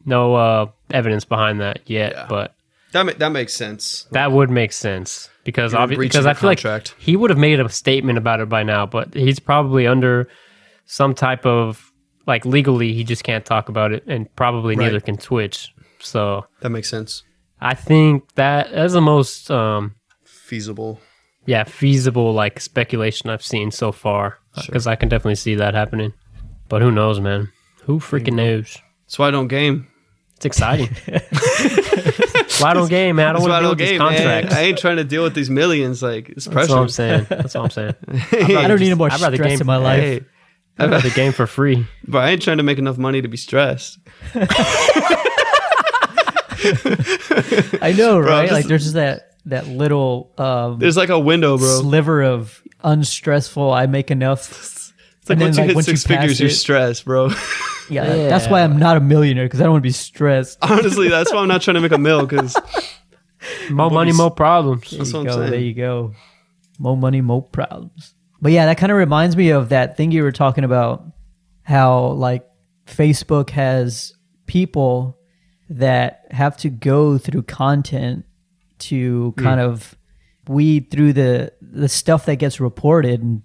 [0.05, 2.25] no uh, evidence behind that yet, Yeah.
[2.29, 2.55] but
[2.93, 6.33] that, ma- that makes sense that would make sense because You're obvi- breaching because I
[6.33, 6.93] feel contract.
[6.95, 10.27] like he would have made a statement about it by now, but he's probably under
[10.85, 11.91] some type of
[12.25, 14.85] like legally he just can't talk about it, and probably Right.
[14.85, 15.69] neither can Twitch.
[15.99, 17.23] So that makes sense
[17.61, 19.95] I think that as the most um,
[20.49, 20.99] feasible
[21.45, 26.11] yeah feasible like speculation I've seen so far because I can definitely see that happening.
[26.67, 27.51] But who knows, man?
[27.83, 28.77] Who freaking knows?
[29.05, 29.87] that's why i don't game
[30.35, 30.89] It's exciting.
[32.61, 33.27] Why don't game, man?
[33.29, 34.15] I don't why want to don't deal with these game man.
[34.43, 34.53] contracts.
[34.55, 37.27] i ain't trying to deal with these millions like it's That's what I'm saying.
[37.29, 37.95] That's what I'm saying.
[38.57, 40.03] I don't need a more I'd rather stress game- in my life.
[40.03, 40.21] hey
[40.77, 41.85] I'd rather game for free.
[42.07, 43.99] but i ain't trying to make enough money to be stressed
[47.81, 48.43] I know, right?
[48.49, 52.61] just- like there's just that that little um, there's like a window bro sliver of
[52.83, 53.71] unstressful.
[53.71, 54.49] I make enough.
[55.21, 57.05] It's like And once then, you like, hit once six you pass figures, you're stressed,
[57.05, 57.29] bro.
[57.91, 60.59] Yeah, that's why I'm not a millionaire because I don't want to be stressed.
[60.61, 62.55] Honestly, that's why I'm not trying to make a mill because
[63.69, 64.91] More money, more problems.
[64.91, 65.41] That's there what you I'm go.
[65.41, 65.51] saying.
[65.51, 66.13] There you go.
[66.77, 68.13] More money, more problems.
[68.41, 71.03] But yeah, that kind of reminds me of that thing you were talking about.
[71.63, 72.47] How like
[72.87, 74.13] Facebook has
[74.47, 75.17] people
[75.69, 78.25] that have to go through content
[78.79, 79.43] to Hmm.
[79.43, 79.95] kind of
[80.47, 83.21] weed through the the stuff that gets reported.
[83.21, 83.41] And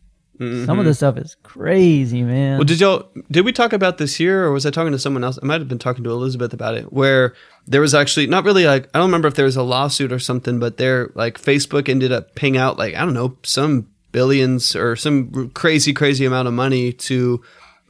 [0.66, 2.52] some of the stuff is crazy, man.
[2.52, 2.58] Mm-hmm.
[2.58, 5.22] Well, did y'all did we talk about this here, or was I talking to someone
[5.22, 5.38] else?
[5.42, 7.34] I might have been talking to Elizabeth about it, where
[7.68, 10.18] there was actually not really like I don't remember if there was a lawsuit or
[10.18, 14.74] something, but there like Facebook ended up paying out like I don't know some billions
[14.74, 17.40] or some crazy crazy amount of money to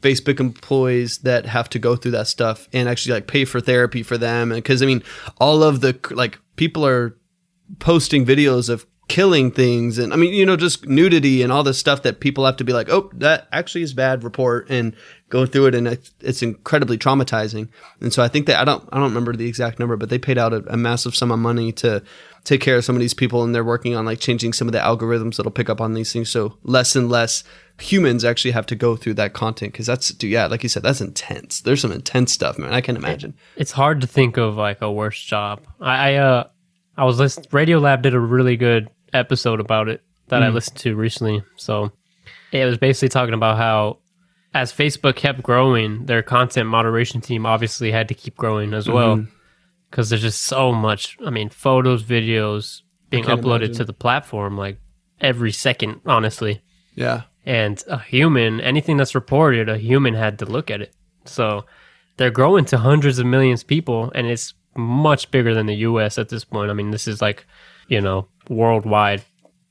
[0.03, 4.03] Facebook employees that have to go through that stuff and actually like pay for therapy
[4.03, 5.03] for them, and because I mean
[5.39, 7.17] all of the like people are
[7.79, 11.79] posting videos of killing things and I mean you know just nudity and all this
[11.79, 14.96] stuff that people have to be like oh that actually is bad report and
[15.35, 17.68] go through it and it's, incredibly traumatizing.
[18.00, 20.18] And so I think that I don't I don't remember the exact number but they
[20.18, 22.05] paid out a, a massive sum of money to
[22.44, 24.72] take care of some of these people and they're working on like changing some of
[24.72, 26.31] the algorithms that'll pick up on these things.
[26.31, 27.42] So less and less
[27.81, 30.85] humans actually have to go through that content because that's dude, yeah like you said
[30.85, 31.62] that's intense.
[31.62, 32.72] There's some intense stuff man.
[32.72, 33.35] I can imagine.
[33.57, 35.62] It's hard to think of like a worse job.
[35.81, 36.44] I, I uh
[36.97, 37.47] I was listening.
[37.47, 40.55] Radiolab did a really good episode about it that I hmm.
[40.55, 41.43] listened to recently.
[41.57, 41.93] So
[42.53, 43.99] it was basically talking about how
[44.55, 49.17] as Facebook kept growing, their content moderation team obviously had to keep growing as well
[49.17, 49.31] mm-hmm.
[49.91, 51.19] because there's just so much.
[51.27, 53.75] I mean, photos, videos being uploaded imagine.
[53.75, 54.79] to the platform like
[55.21, 56.63] every second, honestly.
[56.95, 60.95] yeah And a human, anything that's reported, a human had to look at it.
[61.25, 61.65] So
[62.17, 66.19] they're growing to hundreds of millions of people, and it's much bigger than the US
[66.19, 66.71] at this point.
[66.71, 67.47] I mean, this is like,
[67.89, 69.23] you know, worldwide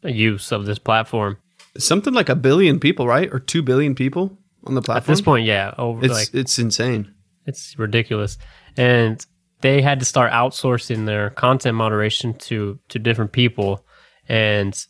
[0.04, 1.38] use of this platform.
[1.78, 3.30] Something like a billion people, right?
[3.34, 5.12] Or two billion people on the platform.
[5.12, 7.12] At this point, yeah, over it's like it's insane.
[7.46, 8.38] it's ridiculous,
[8.78, 9.26] and
[9.62, 13.86] they had to start outsourcing their content moderation to to different people,
[14.30, 14.86] and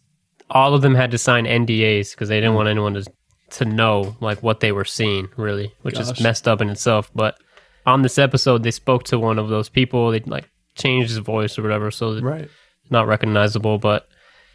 [0.49, 2.41] all of them had to sign NDAs because they Hmm.
[2.41, 3.06] didn't want anyone to
[3.52, 6.12] to know like what they were seeing, really, which Gosh.
[6.12, 7.10] is messed up in itself.
[7.15, 7.38] But
[7.86, 10.12] on this episode, they spoke to one of those people.
[10.12, 12.50] They like changed his voice or whatever, so Right.
[12.89, 14.08] not recognizable, but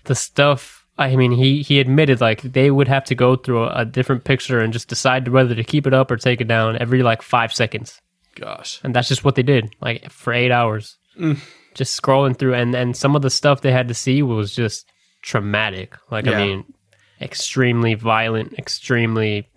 [0.05, 0.87] the stuff.
[0.97, 4.25] I mean, he he admitted like they would have to go through a, a different
[4.25, 7.23] picture and just decide whether to keep it up or take it down every like
[7.23, 8.01] five seconds,
[8.35, 8.81] Gosh.
[8.83, 11.39] and that's just what they did, like for eight hours, Mm.
[11.75, 14.91] just scrolling through, and and some of the stuff they had to see was just
[15.23, 15.95] traumatic.
[16.11, 16.33] Like Yeah.
[16.39, 16.65] I mean,
[17.21, 19.49] extremely violent, extremely,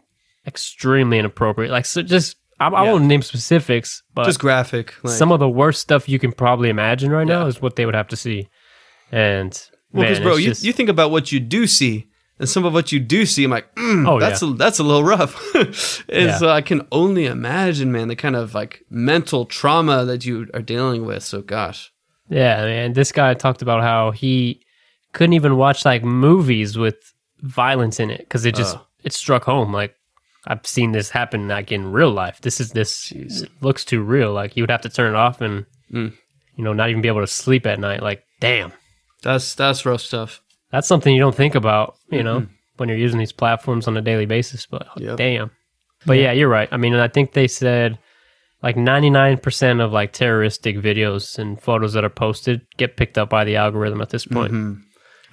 [0.46, 1.72] extremely inappropriate.
[1.72, 2.92] Like so, just I, I Yeah.
[2.92, 4.94] won't name specifics, but Just graphic.
[5.04, 7.86] Like, some of the worst stuff you can probably imagine right now is what they
[7.86, 8.48] would have to see.
[9.12, 9.52] And
[9.92, 12.08] well, because bro, you, just- you think about what you do see,
[12.40, 14.84] and some of what you do see, I'm like, mm, Oh, that's a, that's a
[14.84, 15.36] little rough.
[15.56, 15.76] and
[16.10, 16.38] Yeah.
[16.38, 20.62] so I can only imagine, man, the kind of like mental trauma that you are
[20.62, 21.24] dealing with.
[21.24, 21.92] So gosh.
[22.30, 24.62] yeah, man, this guy talked about how he
[25.14, 26.96] couldn't even watch like movies with
[27.42, 28.88] violence in it because it just Oh.
[29.04, 29.74] it struck home.
[29.74, 29.94] Like
[30.48, 32.42] I've seen this happen like in real life.
[32.42, 33.48] This is this Jeez.
[33.62, 34.34] looks too real.
[34.34, 36.14] Like you would have to turn it off and Mm.
[36.56, 38.02] you know not even be able to sleep at night.
[38.02, 38.72] Like damn,
[39.24, 40.42] That's that's rough stuff.
[40.72, 41.96] that's something you don't think about.
[42.10, 44.66] You know when you're using these platforms on a daily basis.
[44.66, 45.18] But Yep.
[45.18, 45.52] damn.
[46.06, 46.70] But yeah, you're right.
[46.72, 48.00] I mean, I think they said
[48.64, 53.44] like 99% of like terroristic videos and photos that are posted get picked up by
[53.44, 54.52] the algorithm at this point.
[54.54, 54.82] Mhm.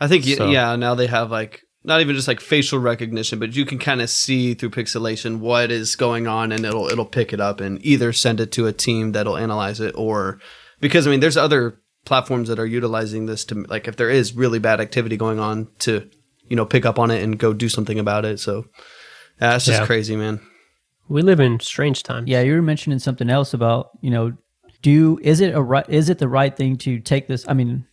[0.00, 0.76] I think So- yeah.
[0.76, 4.10] Now they have like not even just like facial recognition, but you can kind of
[4.10, 8.12] see through pixelation what is going on, and it'll it'll pick it up and either
[8.12, 10.38] send it to a team that'll analyze it, or
[10.80, 14.34] because I mean, there's other platforms that are utilizing this to like if there is
[14.36, 16.08] really bad activity going on to
[16.46, 18.38] you know pick up on it and go do something about it.
[18.38, 18.66] So
[19.40, 19.86] yeah, that's just Yeah.
[19.86, 20.40] crazy, man.
[21.08, 22.28] We live in strange times.
[22.28, 24.36] Yeah, you were mentioning something else about you know,
[24.82, 27.46] do is it a right is it the right thing to take this?
[27.48, 27.86] I mean,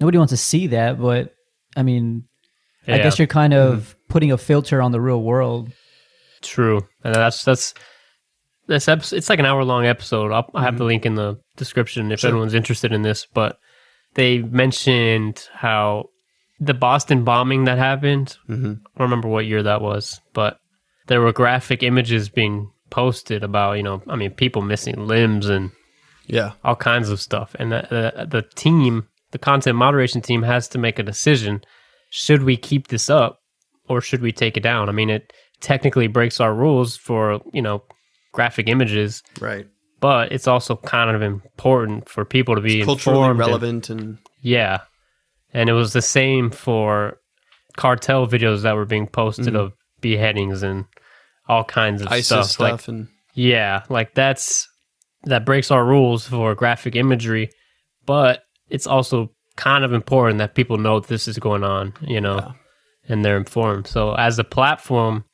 [0.00, 1.34] nobody wants to see that, but
[1.76, 2.24] I mean,
[2.88, 5.70] I guess you're kind of putting a filter on the real world.
[6.42, 6.86] true.
[7.04, 7.74] And that's that's
[8.66, 9.16] this episode.
[9.16, 10.32] It's like an hour long episode.
[10.32, 12.30] I'll, I have the link in the description if Sure.
[12.30, 13.26] anyone's interested in this.
[13.26, 13.58] But
[14.14, 16.06] they mentioned how
[16.58, 18.36] the Boston bombing that happened.
[18.46, 20.58] hmm I don't remember what year that was, but
[21.06, 25.70] there were graphic images being posted about, you know, I mean, people missing limbs and
[26.26, 27.54] Yeah, all kinds of stuff.
[27.58, 31.62] And the, the, the team, the content moderation team, has to make a decision:
[32.10, 33.40] should we keep this up
[33.88, 34.88] or should we take it down?
[34.88, 37.82] I mean, it technically breaks our rules for you know
[38.32, 39.66] graphic images, right.
[40.00, 44.18] but it's also kind of important for people to be Culturally informed and- relevant and
[44.42, 44.80] yeah.
[45.52, 47.18] And it was the same for
[47.76, 49.58] cartel videos that were being posted mm.
[49.58, 50.84] of beheadings and
[51.48, 52.46] all kinds of ISIS stuff.
[52.46, 54.68] stuff, Like, and yeah, like that's
[55.24, 57.50] that breaks our rules for graphic imagery,
[58.06, 59.32] but it's also
[59.68, 62.52] kind of important that people know this is going on, you know, Yeah.
[63.10, 63.86] and they're informed.
[63.86, 65.24] So as a platform,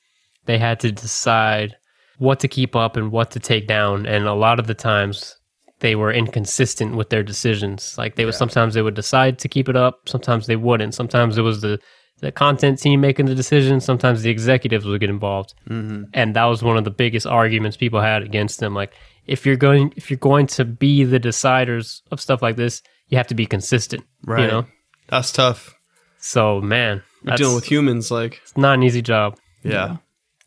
[0.46, 1.70] they had to decide
[2.18, 5.36] what to keep up and what to take down, and a lot of the times
[5.80, 7.96] they were inconsistent with their decisions.
[7.98, 10.94] Like they would sometimes they would decide to keep it up, sometimes they wouldn't.
[10.94, 11.78] Sometimes it was the
[12.22, 16.46] the content team making the decision, sometimes the executives would get involved hmm and that
[16.52, 18.92] was one of the biggest arguments people had against them like
[19.34, 23.16] if you're going if you're going to be the deciders of stuff like this you
[23.18, 24.42] have to be consistent right.
[24.42, 24.66] you know
[25.08, 25.74] That's tough.
[26.18, 29.96] so man You're dealing with humans, like it's not an easy job yeah.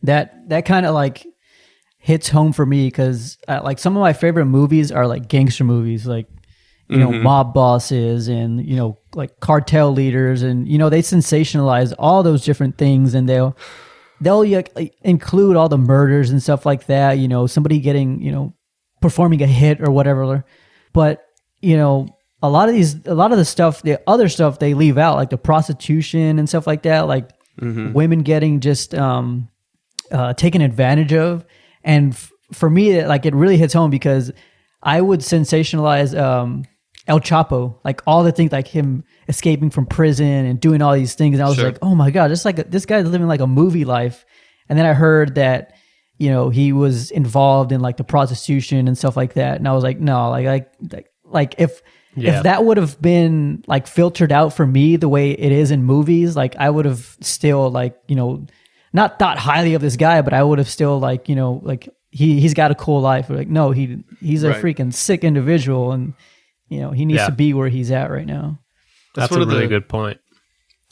[0.03, 1.25] That that kind of like
[1.97, 5.65] hits home for me because uh, like some of my favorite movies are like gangster
[5.65, 6.27] movies, like
[6.87, 7.21] you know Mhm.
[7.23, 12.45] mob bosses and you know like cartel leaders, and you know they sensationalize all those
[12.45, 13.57] different things, and they'll
[14.21, 17.17] they'll like, include all the murders and stuff like that.
[17.17, 18.53] You know, somebody getting you know
[19.01, 20.45] performing a hit or whatever,
[20.93, 21.25] but
[21.59, 22.07] you know.
[22.41, 25.15] A lot of these, a lot of the stuff, the other stuff they leave out,
[25.17, 27.29] like the prostitution and stuff like that, like
[27.61, 27.93] Mhm.
[27.93, 29.49] women getting just um,
[30.11, 31.45] uh, taken advantage of.
[31.83, 34.31] And f- for me, it, like it really hits home because
[34.81, 36.63] I would sensationalize um,
[37.07, 41.15] El Chapo, like all the things, like him escaping from prison and doing all these
[41.15, 41.35] things.
[41.35, 41.65] And I was Sure.
[41.65, 44.25] like, oh my god, just like this guy's living like a movie life.
[44.69, 45.73] And then I heard that
[46.17, 49.73] you know he was involved in like the prostitution and stuff like that, and I
[49.73, 51.81] was like, no, like like like, like if.
[52.21, 52.37] Yeah.
[52.37, 55.83] If that would have been like filtered out for me the way it is in
[55.83, 58.45] movies, like I would have still like, you know,
[58.93, 61.87] not thought highly of this guy, but I would have still like, you know, like
[62.11, 63.29] he he's got a cool life.
[63.29, 64.63] Like, no, he he's a Right.
[64.63, 66.13] freaking sick individual and
[66.69, 67.25] you know, he needs Yeah.
[67.27, 68.59] to be where he's at right now.
[69.15, 70.17] that's, one a really the- good point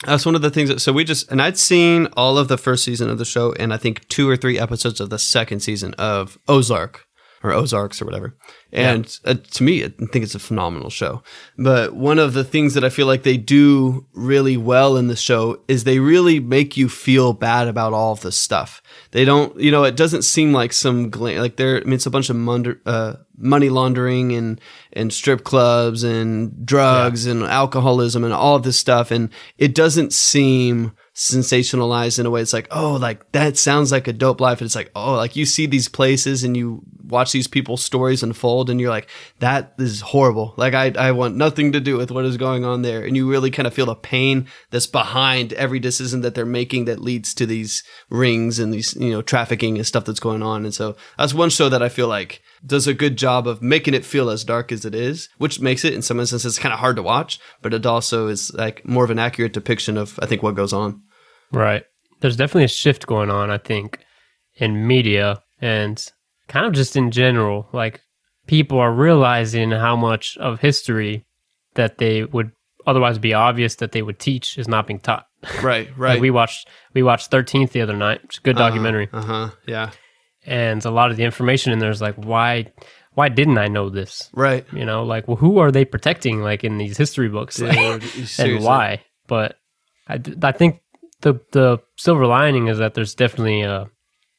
[0.06, 2.58] That's one of the things that so we just and I'd seen all of the
[2.58, 5.60] first season of the show and I think two or three episodes of the second
[5.60, 7.06] season of Ozark
[7.42, 8.36] or Ozarks or whatever.
[8.72, 11.22] And uh, to me, I think it's a phenomenal show.
[11.56, 15.16] But one of the things that I feel like they do really well in the
[15.16, 18.82] show is they really make you feel bad about all of this stuff.
[19.12, 21.78] They don't, you know, it doesn't seem like some gla- like there.
[21.78, 24.60] I mean, it's a bunch of munder, uh, money laundering and
[24.92, 30.12] and strip clubs and drugs and alcoholism and all of this stuff, and it doesn't
[30.12, 32.40] seem sensationalized in a way.
[32.40, 34.60] It's like, oh, like that sounds like a dope life.
[34.60, 38.22] And it's like, oh, like you see these places and you watch these people's stories
[38.22, 39.08] unfold and you're like,
[39.40, 40.54] that is horrible.
[40.56, 43.04] Like I, I want nothing to do with what is going on there.
[43.04, 46.84] And you really kind of feel the pain that's behind every decision that they're making
[46.84, 50.64] that leads to these rings and these, you know, trafficking and stuff that's going on.
[50.64, 53.94] And so that's one show that I feel like does a good job of making
[53.94, 56.78] it feel as dark as it is, which makes it in some instances kind of
[56.78, 60.26] hard to watch, but it also is like more of an accurate depiction of, I
[60.26, 61.02] think, what goes on.
[61.52, 61.84] Right.
[62.20, 63.98] There's definitely a shift going on, I think,
[64.56, 66.04] in media and
[66.48, 67.68] kind of just in general.
[67.72, 68.02] Like
[68.46, 71.24] people are realizing how much of history
[71.74, 72.50] that they would
[72.86, 75.26] otherwise be obvious that they would teach is not being taught.
[75.62, 76.20] Right, Like right.
[76.20, 79.08] we watched we watched 13th the other night, which is a good documentary.
[79.12, 79.50] Uh huh.
[79.66, 79.90] Yeah.
[80.44, 82.72] And a lot of the information in there is like why
[83.14, 84.30] why didn't I know this?
[84.32, 84.64] Right.
[84.72, 87.56] You know, like well, who are they protecting like in these history books?
[87.56, 87.68] Dude,
[88.38, 89.02] and why?
[89.28, 89.56] But
[90.08, 90.80] I, I think
[91.20, 93.86] the the silver lining is that there's definitely a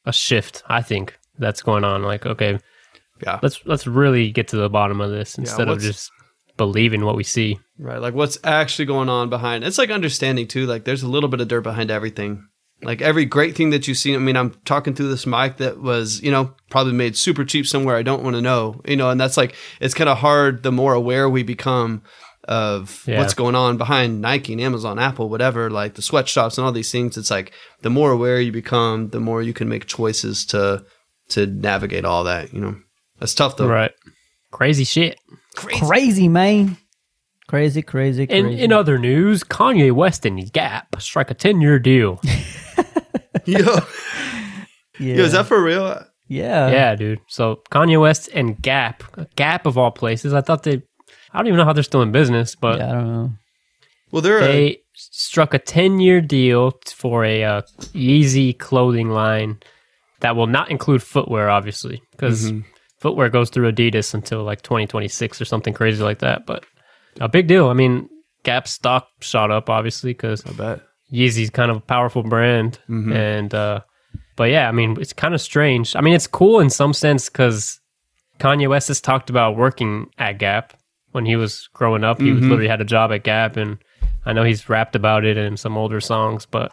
[0.06, 0.64] a shift.
[0.68, 2.04] I think that's going on.
[2.04, 2.60] Like, okay,
[3.24, 3.40] Yeah.
[3.42, 6.12] let's let's really get to the bottom of this instead of just
[6.58, 7.60] believing what we see.
[7.78, 8.02] Right.
[8.02, 9.64] Like what's actually going on behind.
[9.64, 10.66] It's like understanding too.
[10.66, 12.46] Like there's a little bit of dirt behind everything.
[12.82, 14.16] Like every great thing that you see.
[14.16, 17.68] I mean, I'm talking through this mic that was, you know, probably made super cheap
[17.68, 18.82] somewhere I don't want to know.
[18.86, 22.04] You know, and that's like it's kind of hard the more aware we become
[22.50, 23.20] of Yeah.
[23.20, 26.92] what's going on behind Nike and Amazon, Apple, whatever, like the sweatshops and all these
[26.92, 27.16] things.
[27.16, 30.84] It's like the more aware you become, the more you can make choices to
[31.30, 32.76] to navigate all that, you know.
[33.20, 33.68] That's tough though.
[33.68, 33.92] Right.
[34.52, 35.20] Crazy shit.
[35.56, 36.78] Crazy, man.
[37.48, 38.64] Crazy, crazy, In crazy.
[38.64, 42.20] in other news, Kanye West and Gap strike a ten year deal.
[43.46, 43.58] Yo,
[45.00, 45.16] yeah.
[45.16, 46.04] yo, is that for real?
[46.28, 46.70] yeah.
[46.70, 47.20] yeah, dude.
[47.28, 49.04] So Kanye West and Gap,
[49.36, 50.34] Gap of all places.
[50.34, 50.82] I thought they.
[51.34, 53.32] I don't even know how they're still in business, but Yeah, I don't know.
[54.12, 57.62] Well, they're a, struck a 10 year deal for a uh,
[57.94, 59.60] Yeezy clothing line
[60.22, 62.52] that will not include footwear, obviously, because
[62.98, 66.46] footwear goes through Adidas until like 2026 or something crazy like that.
[66.46, 66.66] But
[67.20, 67.70] a big deal.
[67.70, 68.10] I mean,
[68.44, 70.82] Gap stock shot up, obviously, because I bet.
[71.12, 72.80] Yeezy's kind of a powerful brand.
[73.14, 73.82] And, uh,
[74.36, 75.96] but yeah, I mean, it's kind of strange.
[75.96, 77.80] I mean, it's cool in some sense because
[78.40, 80.74] Kanye West has talked about working at Gap
[81.12, 82.20] when he was growing up.
[82.20, 83.78] He was literally had a job at Gap, and
[84.26, 86.72] I know he's rapped about it in some older songs, but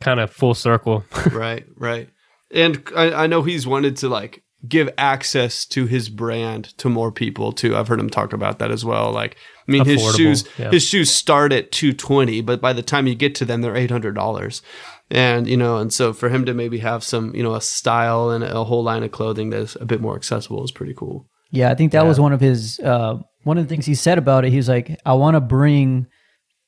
[0.00, 1.04] kind of full circle.
[1.32, 2.08] right, right.
[2.50, 7.12] And I, I know he's wanted to like give access to his brand to more
[7.12, 7.76] people too.
[7.76, 9.12] I've heard him talk about that as well.
[9.12, 9.36] Like,
[9.68, 10.70] I mean, his shoes, yeah.
[10.70, 13.76] his shoes start at two twenty, but by the time you get to them, they're
[13.76, 14.62] eight hundred dollars.
[15.10, 18.30] And you know, and so for him to maybe have some, you know, a style
[18.30, 21.28] and a whole line of clothing that's a bit more accessible is pretty cool.
[21.50, 24.18] Yeah, I think that was one of his uh, one of the things he said
[24.18, 24.50] about it.
[24.50, 26.06] He was like, "I want to bring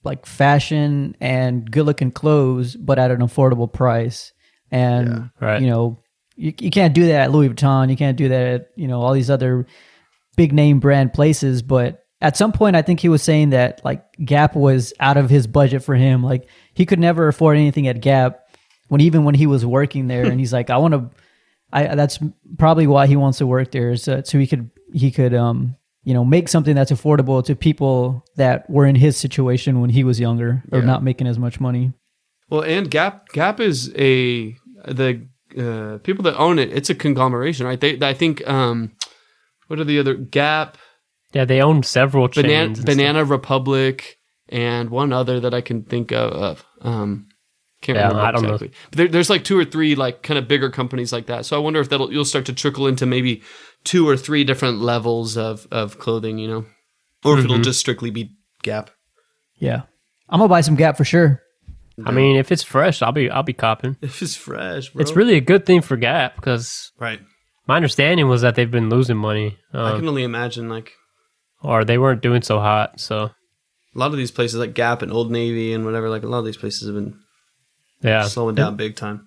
[0.04, 4.32] like fashion and good looking clothes, but at an affordable price."
[4.70, 5.60] And Right.
[5.60, 5.98] you know,
[6.36, 7.90] you, you can't do that at Louis Vuitton.
[7.90, 9.66] You can't do that at you know all these other
[10.36, 11.62] big name brand places.
[11.62, 15.30] But at some point, I think he was saying that like Gap was out of
[15.30, 16.22] his budget for him.
[16.22, 18.40] Like he could never afford anything at Gap
[18.88, 20.24] when even when he was working there.
[20.26, 21.10] and he's like, I want to.
[21.72, 22.20] I that's
[22.58, 25.74] probably why he wants to work there is uh, so he could he could um
[26.06, 30.02] you know make something that's affordable to people that were in his situation when he
[30.04, 30.84] was younger or Yeah.
[30.92, 31.92] not making as much money.
[32.48, 34.54] Well, and Gap Gap is a
[35.00, 35.10] the
[35.58, 36.70] uh, people that own it.
[36.72, 37.80] It's a conglomeration, right?
[37.80, 38.46] They, I think.
[38.48, 38.92] Um,
[39.68, 40.78] what are the other Gap?
[41.34, 42.46] yeah, they own several chains.
[42.46, 42.86] Banana, stuff.
[42.86, 44.16] Banana Republic,
[44.48, 46.30] and one other that I can think of.
[46.32, 47.26] of um,
[47.86, 48.58] can't Yeah, remember I don't know.
[48.58, 51.46] But there, there's like two or three like kind of bigger companies like that.
[51.46, 53.42] So I wonder if that'll you'll start to trickle into maybe
[53.84, 56.64] two or three different levels of of clothing, you know,
[57.24, 57.52] or if Mm-hmm.
[57.52, 58.32] it'll just strictly be
[58.62, 58.90] Gap.
[59.58, 59.82] Yeah,
[60.28, 61.40] I'm gonna buy some Gap for sure.
[62.04, 63.96] I mean, if it's fresh, I'll be I'll be copping.
[64.02, 65.00] If it's fresh, bro.
[65.00, 67.20] It's really a good thing for Gap because right.
[67.66, 70.92] my understanding was that they've been losing money, I um, can only imagine like
[71.62, 73.00] or they weren't doing so hot.
[73.00, 76.10] So a lot of these places like Gap and Old Navy and whatever.
[76.10, 77.18] Like a lot of these places have been
[78.02, 79.26] yeah, slowing down big time.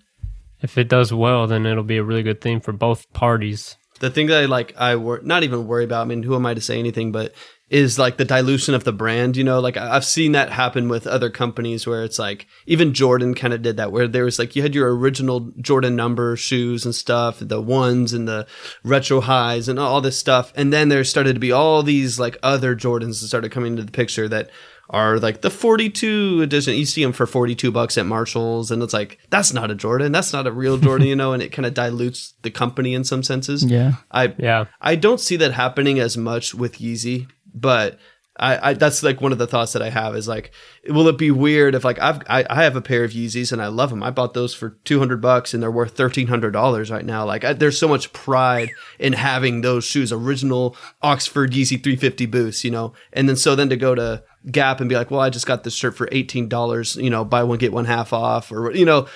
[0.61, 3.77] if it does well, then it'll be a really good thing for both parties.
[3.99, 6.01] The thing that I like, I wor- not even worry about.
[6.01, 7.11] I mean, who am I to say anything?
[7.11, 7.33] But
[7.69, 9.37] is like the dilution of the brand.
[9.37, 13.35] You know, like I've seen that happen with other companies where it's like even Jordan
[13.35, 16.85] kind of did that, where there was like you had your original Jordan number shoes
[16.85, 18.47] and stuff, the ones and the
[18.83, 22.37] retro highs and all this stuff, and then there started to be all these like
[22.41, 24.49] other Jordans that started coming into the picture that
[24.89, 26.75] are like the 42 edition.
[26.75, 30.11] You see them for 42 bucks at Marshalls, and it's like that's not a Jordan,
[30.11, 33.03] that's not a real Jordan, you know, and it kind of dilutes the company in
[33.03, 33.63] some senses.
[33.63, 33.93] Yeah.
[34.11, 34.65] I Yeah.
[34.81, 37.99] I don't see that happening as much with Yeezy, but
[38.39, 40.51] I, I that's like one of the thoughts that I have is like,
[40.87, 43.61] will it be weird if like I've I, I have a pair of Yeezys and
[43.61, 44.01] I love them.
[44.01, 47.25] I bought those for two hundred bucks and they're worth thirteen hundred dollars right now.
[47.25, 52.25] Like I, there's so much pride in having those shoes, original Oxford Yeezy three fifty
[52.25, 55.19] boosts, you know, and then so then to go to Gap and be like, well,
[55.19, 58.13] I just got this shirt for eighteen dollars, you know, buy one get one half
[58.13, 59.07] off, or you know,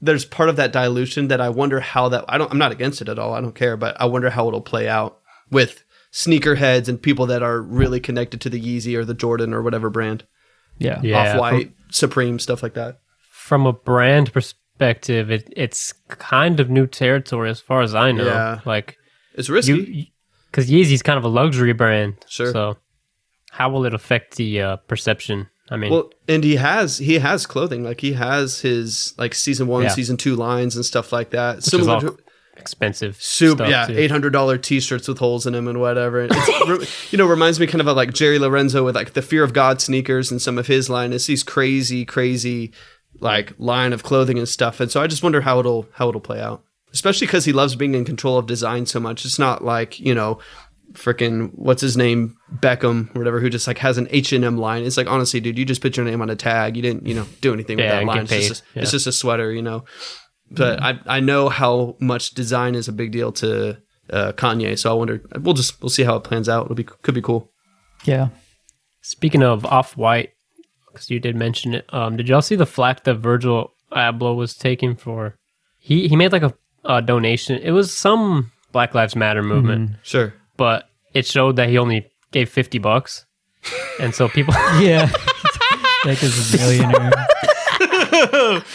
[0.00, 3.02] there's part of that dilution that I wonder how that I don't I'm not against
[3.02, 3.34] it at all.
[3.34, 5.18] I don't care, but I wonder how it'll play out
[5.50, 5.82] with
[6.12, 9.90] sneakerheads and people that are really connected to the Yeezy or the Jordan or whatever
[9.90, 10.24] brand.
[10.78, 11.00] Yeah.
[11.02, 11.34] Yeah.
[11.34, 13.00] Off white, Supreme, stuff like that.
[13.30, 18.24] From a brand perspective, it, it's kind of new territory as far as I know.
[18.26, 18.60] Yeah.
[18.64, 18.96] Like
[19.34, 19.72] It's risky.
[19.72, 20.06] you,
[20.50, 22.14] because Yeezy's kind of a luxury brand.
[22.28, 22.52] Sure.
[22.52, 22.76] So
[23.50, 25.48] how will it affect the uh, perception?
[25.70, 29.66] I mean, well, and he has he has clothing like he has his like season
[29.66, 29.88] one, Yeah.
[29.90, 31.56] season two lines and stuff like that.
[31.56, 32.18] which is Similar all to
[32.58, 33.20] expensive.
[33.22, 33.96] soup, yeah, too.
[33.98, 36.28] eight hundred dollar t shirts with holes in them and whatever.
[36.30, 39.44] It's, you know, reminds me kind of of like Jerry Lorenzo with like the Fear
[39.44, 41.12] of God sneakers and some of his line.
[41.12, 42.72] It's these crazy, crazy
[43.20, 44.80] like line of clothing and stuff.
[44.80, 47.74] And so I just wonder how it'll how it'll play out, especially because he loves
[47.76, 49.24] being in control of design so much.
[49.24, 50.38] It's not like you know.
[50.94, 54.56] Freaking what's his name Beckham or whatever who just like has an H and M
[54.56, 54.84] line.
[54.84, 56.76] It's like honestly, dude, you just put your name on a tag.
[56.76, 58.22] You didn't you know do anything Yeah, with that line.
[58.22, 59.84] It's just, a, it's just a sweater, you know.
[60.50, 63.76] But I I know how much design is a big deal to
[64.10, 65.22] uh, Kanye, so I wonder.
[65.40, 66.64] We'll just we'll see how it plans out.
[66.64, 67.50] It'll be could be cool.
[68.04, 68.28] Yeah.
[69.02, 70.30] Speaking of off white,
[70.92, 74.54] because you did mention it, um, did y'all see the flack that Virgil Abloh was
[74.54, 75.36] taking for?
[75.78, 77.58] He he made like a, a donation.
[77.62, 80.34] It was some Black Lives Matter movement, Sure.
[80.56, 83.24] but it showed that he only gave fifty bucks,
[84.00, 85.10] and so people Yeah.
[86.04, 88.62] like is a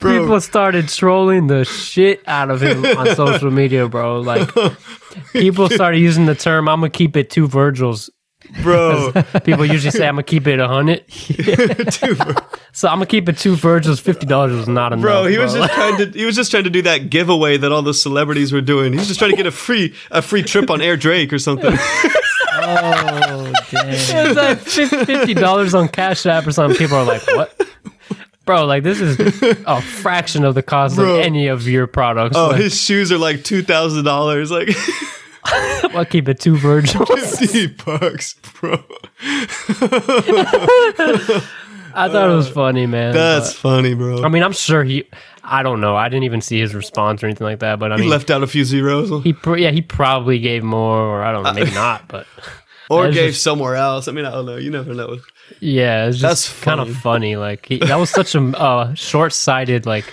[0.00, 0.20] millionaire.
[0.22, 4.20] people started trolling the shit out of him on social media, bro.
[4.20, 4.48] Like
[5.32, 8.10] people started using the term "I'm gonna keep it two Virgils."
[8.62, 9.12] Bro,
[9.44, 11.04] People usually say I'm gonna keep it a hundred.
[12.72, 13.98] so I'm gonna keep it two Virgils.
[13.98, 15.02] Fifty dollars was not enough.
[15.02, 17.72] bro, he was just trying to he was just trying to do that giveaway that
[17.72, 18.92] all the celebrities were doing.
[18.92, 21.38] He was just trying to get a free a free trip on Air Drake or
[21.40, 21.72] something.
[22.68, 23.88] Oh damn.
[23.88, 24.58] It's like
[25.06, 26.78] fifty dollars on Cash App or something.
[26.78, 27.60] People are like, "What,
[28.46, 28.64] bro?
[28.64, 29.18] Like this is
[29.66, 31.16] a fraction of the cost Bro.
[31.16, 32.36] of any of your products.
[32.36, 34.70] Oh, like, his shoes are like two thousand dollars, like
[35.44, 37.08] I'll keep it two Virgils.
[37.38, 38.82] fifty bucks, bro.
[41.98, 43.14] I thought it was funny, man.
[43.14, 44.22] That's but- funny, bro.
[44.22, 45.04] I mean, I'm sure he.
[45.42, 45.94] I don't know.
[45.96, 47.78] I didn't even see his response or anything like that.
[47.78, 50.62] But I he mean, left out a few zeros, he pr- yeah, he probably gave
[50.64, 52.08] more, or I don't know, maybe not.
[52.08, 52.26] But
[52.90, 54.08] or gave just- somewhere else.
[54.08, 54.56] I mean, I don't know.
[54.56, 55.18] You never know.
[55.60, 57.34] Yeah, it's just That's kind of funny.
[57.34, 57.36] funny.
[57.36, 59.86] Like he, that was such a uh, short-sighted.
[59.86, 60.04] Like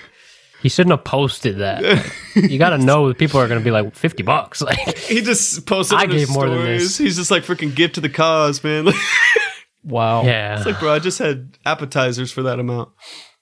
[0.62, 1.84] he shouldn't have posted that.
[1.84, 4.62] Like, you got to know that people are going to be like fifty bucks.
[4.66, 6.98] Like He just posted I gave more than this.
[6.98, 8.88] He's just like freaking give to the cause, man.
[9.86, 10.24] Wow.
[10.24, 12.90] yeah, It's like, bro, I just had appetizers for that amount.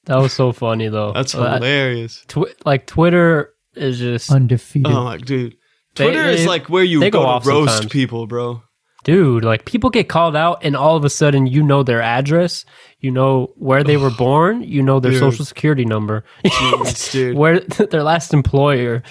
[0.05, 1.11] that was so funny though.
[1.13, 2.25] That's Uh, hilarious.
[2.27, 4.91] Twi- like Twitter is just Undefeated.
[4.91, 5.55] Oh my dude.
[5.95, 7.91] They- Twitter is they- like where you they go, go to roast sometimes.
[7.91, 8.63] people, bro.
[9.03, 12.65] Dude like people get called out and all of a sudden you know their address
[12.99, 15.19] you know where they were born you know their Dude.
[15.19, 17.37] social security number Jeez, dude.
[17.37, 17.59] where
[17.91, 19.03] their last employer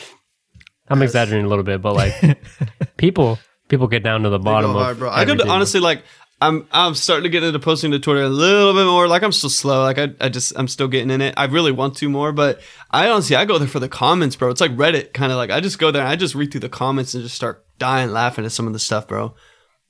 [0.89, 2.39] i'm exaggerating a little bit but like
[2.97, 3.39] people
[3.71, 5.11] people get down to the bottom of hard, bro.
[5.11, 6.03] I could honestly like
[6.43, 9.07] I'm I'm starting to get into posting to Twitter a little bit more.
[9.07, 9.83] Like I'm still slow.
[9.83, 11.35] Like I, I just I'm still getting in it.
[11.37, 12.61] I really want to more, but
[12.91, 14.51] I honestly I go there for the comments, bro.
[14.51, 16.63] It's like Reddit kind of like I just go there and I just read through
[16.63, 19.35] the comments and just start dying laughing at some of the stuff, bro.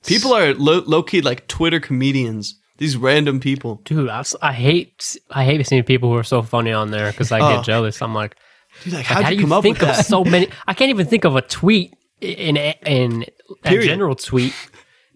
[0.05, 2.57] People are low, low key like Twitter comedians.
[2.77, 3.79] These random people.
[3.85, 7.11] dude I, s- I hate i hate seeing people who are so funny on there
[7.11, 7.57] because i Oh.
[7.57, 8.35] get jealous i'm like,
[8.83, 10.05] Dude, like, like, how'd how you do you come up with think of that?
[10.07, 13.23] so many i can't even think of a tweet in a- in
[13.63, 13.85] a Period.
[13.85, 14.55] general tweet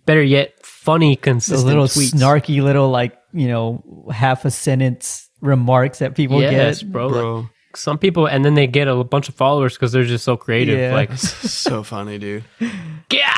[0.06, 3.84] better yet funny Those consistent little tweets snarky little like, you know,
[4.14, 6.92] half a sentence remarks that people yes get.
[6.92, 7.50] bro, Like, bro.
[7.76, 10.78] some people and then they get a bunch of followers because they're just so creative
[10.78, 10.94] Yeah.
[10.94, 12.44] like so funny, dude.
[13.12, 13.36] yeah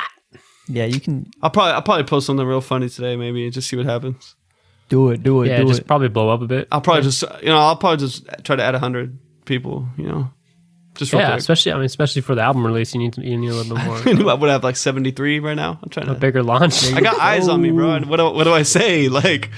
[0.68, 3.70] Yeah, you can I'll probably I'll probably post something real funny today, maybe, and just
[3.70, 4.36] see what happens.
[4.90, 5.88] do it, do it, yeah do just it.
[5.88, 8.64] probably blow up a bit I'll probably just you know I'll probably just try to
[8.64, 9.88] add a hundred people.
[9.98, 10.32] You know,
[10.96, 11.40] Just real Yeah, quick.
[11.40, 13.76] especially I mean, especially for the album release, you need to, you need a little
[13.78, 13.86] bit
[14.26, 15.80] more I would have like 73 right now.
[15.82, 16.20] I'm trying a to.
[16.20, 16.92] bigger launch.
[16.94, 17.92] I got eyes on me, bro.
[17.94, 19.08] And What do, what do I say?
[19.10, 19.50] Like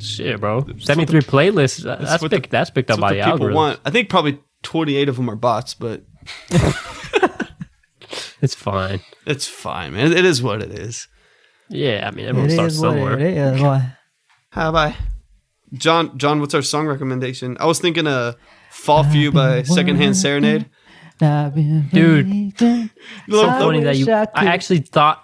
[0.00, 0.64] Shit, bro.
[0.78, 1.84] Seventy three playlists.
[1.84, 2.50] that- That's what the- picked.
[2.50, 3.54] That's picked up by the the people algorithm.
[3.56, 3.80] want.
[3.84, 6.02] I think probably 28 of them are bots, but
[8.42, 9.00] It's fine.
[9.26, 10.12] it's fine, man.
[10.12, 11.08] It is what it is.
[11.68, 13.18] Yeah, I mean, everyone It starts is what somewhere.
[13.18, 13.60] it is.
[13.60, 13.80] Boy.
[14.50, 14.94] How about
[15.74, 16.18] John?
[16.18, 17.56] John, what's our song recommendation?
[17.60, 18.32] I was thinking uh,
[18.70, 20.68] "Fall for You" by Secondhand Serenade.
[21.20, 22.60] Dude.
[23.28, 24.12] Little- I Funny that wish you.
[24.12, 25.22] I I, could- actually thought.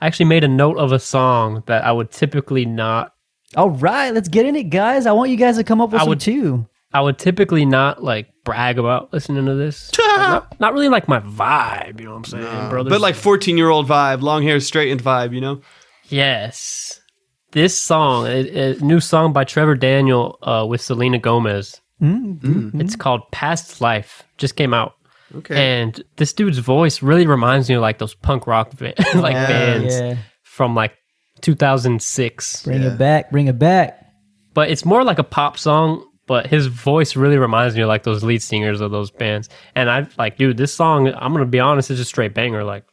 [0.00, 3.12] I actually made a note of a song that I would typically not.
[3.56, 5.06] All right, let's get in it, guys.
[5.06, 6.66] I want you guys to come up with I some would- too.
[6.94, 9.90] I would typically not like brag about listening to this.
[10.14, 11.98] Like, not, not really like my vibe.
[11.98, 12.88] You know what I'm saying, brother?
[12.88, 15.34] but like 14 year old vibe, long hair, straightened vibe.
[15.34, 15.60] You know.
[16.08, 17.00] Yes.
[17.52, 21.80] This song, a, a new song by Trevor Daniel uh, with Selena Gomez.
[22.00, 22.80] Mm-hmm.
[22.80, 24.22] It's called Past Life.
[24.38, 24.92] Just came out.
[25.34, 25.80] Okay.
[25.82, 29.46] And this dude's voice really reminds me of like those punk rock va- like Yeah.
[29.48, 30.92] bands Yeah, from like
[31.40, 32.62] 2006.
[32.64, 32.92] bring Yeah.
[32.92, 33.98] it back, bring it back.
[34.52, 38.02] But it's more like a pop song, but his voice really reminds me of like
[38.02, 39.48] those lead singers of those bands.
[39.74, 42.64] And I like, dude, this song, I'm going to be honest, it's a straight banger.
[42.64, 42.84] Like,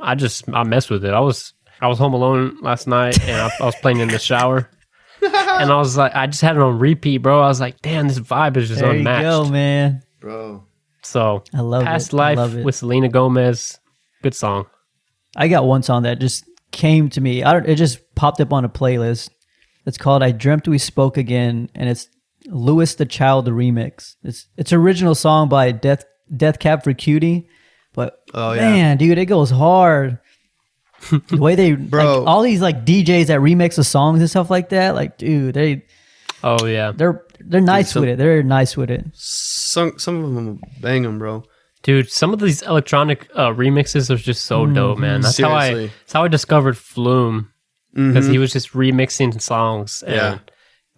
[0.00, 1.12] I just, I messed with it.
[1.12, 4.18] I was, I was home alone last night and I, I was playing in the
[4.18, 4.68] shower.
[5.22, 7.40] and I was like, I just had it on repeat, bro.
[7.40, 9.24] I was like, damn, this vibe is just There unmatched.
[9.24, 10.02] you go, man.
[10.20, 10.64] Bro.
[11.02, 12.16] So, I love Past it.
[12.16, 12.64] Life love it.
[12.64, 13.78] with Selena Gomez.
[14.22, 14.66] Good song.
[15.36, 17.42] I got one song that just came to me.
[17.42, 17.66] I don't.
[17.66, 19.30] It just popped up on a playlist.
[19.90, 22.08] It's called "I Dreamt We Spoke Again," and it's
[22.46, 24.14] Louis the Child remix.
[24.22, 27.48] It's it's original song by Death Death Cab for Cutie,
[27.92, 28.60] but Oh, yeah.
[28.70, 30.20] man, dude, it goes hard.
[31.10, 32.20] the way they Bro.
[32.20, 35.54] like, all these like DJs that remix the songs and stuff like that, like dude,
[35.54, 35.82] they
[36.44, 36.92] Oh, yeah.
[36.94, 38.18] they're they're nice some- with it.
[38.18, 39.04] They're nice with it.
[39.14, 41.42] Some some of them bang them, bro.
[41.82, 45.22] Dude, some of these electronic uh, remixes are just so dope, man.
[45.22, 47.50] That's how I that's how I discovered Flume
[47.94, 50.02] because he was just remixing songs.
[50.06, 50.38] And Yeah.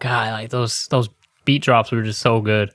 [0.01, 1.09] God, like those those
[1.45, 2.71] beat drops were just so good.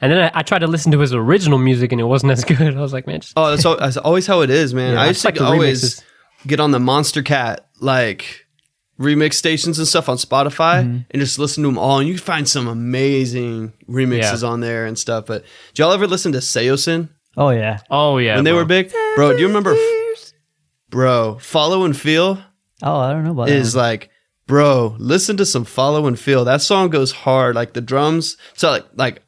[0.00, 2.44] And then I, I tried to listen to his original music and it wasn't as
[2.44, 2.76] good.
[2.76, 4.92] I was like, man, just Oh, that's, al- that's always how it is, man.
[4.94, 6.04] Yeah, I I used to like always remixes.
[6.46, 8.46] get on the Monstercat like
[9.00, 10.98] remix stations and stuff on Spotify Mm-hmm.
[11.10, 14.98] and just listen to them all, and you find some amazing remixes on there and
[14.98, 15.26] stuff.
[15.26, 15.44] But
[15.74, 18.60] did y'all ever listen to Saosin Oh yeah, oh yeah, when they bro.
[18.60, 19.32] were big, bro?
[19.34, 19.74] Do you remember,
[20.90, 21.38] bro?
[21.38, 22.42] Follow and feel
[22.82, 23.78] oh I don't know about is that.
[23.78, 24.10] like,
[24.46, 26.44] bro, listen to some follow and feel.
[26.44, 27.54] That song goes hard.
[27.54, 28.36] Like the drums.
[28.54, 29.22] So like like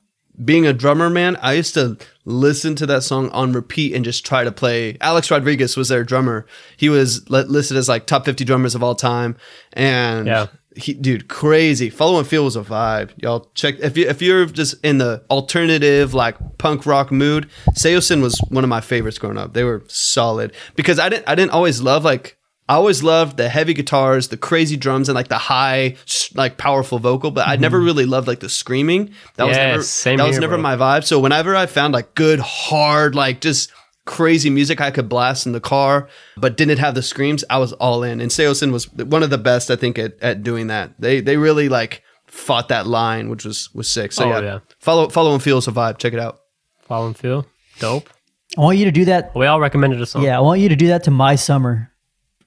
[0.44, 4.24] being a drummer, man, I used to listen to that song on repeat and just
[4.24, 4.96] try to play.
[5.00, 6.46] Alex Rodriguez was their drummer.
[6.76, 9.36] He was listed as like top 50 drummers of all time.
[9.72, 10.46] And Yeah.
[10.76, 11.90] he, dude, crazy.
[11.90, 13.10] Follow and feel was a vibe.
[13.16, 17.50] Y'all check if you if you're just in the alternative like punk rock mood.
[17.70, 19.54] Saosin was one of my favorites growing up.
[19.54, 22.37] They were solid because I didn't I didn't always love like
[22.68, 25.96] I always loved the heavy guitars, the crazy drums, and like the high,
[26.34, 27.30] like powerful vocal.
[27.30, 27.86] But I never mm-hmm.
[27.86, 29.14] really loved like the screaming.
[29.36, 30.62] That was never same that was never bro.
[30.62, 31.04] my vibe.
[31.04, 33.72] So whenever I found like good, hard, like just
[34.04, 37.72] crazy music I could blast in the car, but didn't have the screams, I was
[37.74, 38.20] all in.
[38.20, 40.92] And Saosin was one of the best, I think, at, at doing that.
[40.98, 44.12] They they really like fought that line, which was was sick.
[44.12, 44.58] So Oh, yeah, yeah.
[44.78, 45.96] follow follow and feel is a vibe.
[45.96, 46.40] Check it out.
[46.82, 47.46] Follow and feel.
[47.78, 48.10] Dope.
[48.56, 49.34] I want you to do that.
[49.34, 50.22] We all recommended a song.
[50.22, 51.92] Yeah, I want you to do that to my summer.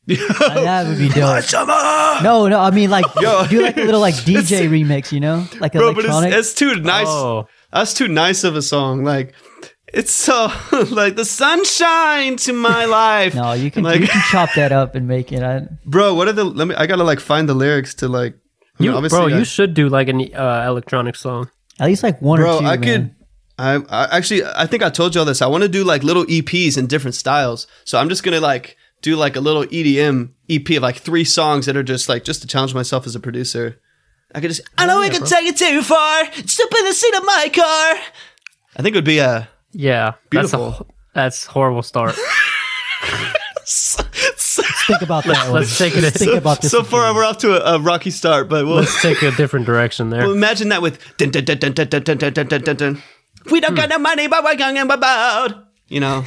[0.07, 2.23] That would be dope.
[2.23, 3.45] No, no, I mean like Yo.
[3.47, 6.33] do like a little like DJ remix, you know, like Bro, but electronic.
[6.33, 7.07] it's, it's too nice.
[7.07, 7.47] Oh.
[7.71, 9.03] That's too nice of a song.
[9.03, 9.33] Like
[9.93, 10.51] it's so
[10.91, 13.35] like the sunshine to my life.
[13.35, 15.43] no, you can like, you can chop that up and make it.
[15.43, 16.13] I, bro.
[16.15, 16.43] What are the?
[16.45, 16.75] Let me.
[16.75, 18.33] I gotta like find the lyrics to like.
[18.79, 21.49] I mean, You, bro, I- you should do like an uh, electronic song.
[21.79, 22.57] at least like one bro.
[22.57, 22.65] or two.
[22.65, 22.81] I man.
[22.83, 23.15] could.
[23.59, 24.43] I, I actually.
[24.45, 25.41] I think I told y'all this.
[25.41, 27.67] I want to do like little EPs in different styles.
[27.85, 31.65] So I'm just gonna like do like a little EDM EP of like three songs
[31.65, 33.79] that are just like just to challenge myself as a producer.
[34.33, 34.61] I could just.
[34.77, 35.29] I know we yeah, can bro.
[35.29, 36.25] take it too far.
[36.33, 37.95] Step in the seat of my car.
[38.77, 39.49] I think it would be a.
[39.73, 40.69] Yeah, Beautiful.
[40.69, 42.15] That's a, that's horrible start.
[44.87, 45.45] think about that.
[45.49, 45.61] one.
[45.61, 46.71] let's take it- Just think about this.
[46.71, 46.87] so one.
[46.87, 50.09] far, we're off to a, a rocky start, but we'll, Let's take a different direction
[50.09, 50.21] there.
[50.21, 52.75] well imagine that with dun, dun, dun, dun, dun, dun, dun, dun, dun, dun, dun,
[52.75, 53.03] dun.
[53.51, 55.65] we don't got no money, but we're going about.
[55.87, 56.25] You know,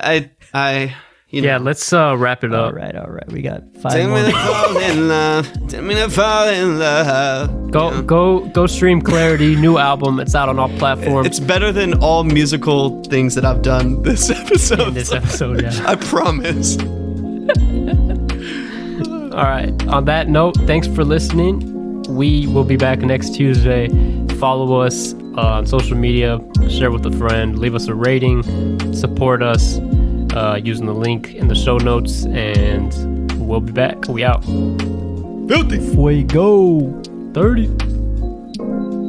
[0.00, 0.94] I, I,
[1.34, 1.48] you know.
[1.48, 2.72] Yeah, let's uh, wrap it all up.
[2.72, 3.26] All right, all right.
[3.32, 4.22] we got five Tell more.
[4.22, 5.68] me to fall in love.
[5.68, 7.70] Tell me to fall in love.
[7.70, 10.20] Go go go stream Clarity, new album.
[10.20, 11.26] It's out on all platforms.
[11.26, 14.88] It's better than all musical things that I've done this episode.
[14.88, 15.72] in this episode, yeah.
[15.86, 16.78] I promise.
[19.34, 19.74] All right.
[19.88, 22.02] On that note, thanks for listening.
[22.04, 23.88] We will be back next Tuesday.
[24.36, 26.38] Follow us uh, on social media,
[26.70, 28.44] share with a friend, leave us a rating,
[28.94, 29.78] support us
[30.34, 32.92] uh, using the link in the show notes, and
[33.38, 34.08] we'll be back.
[34.08, 34.44] We out.
[34.44, 35.78] Filthy.
[35.94, 37.02] Fuego.
[37.32, 37.66] 30.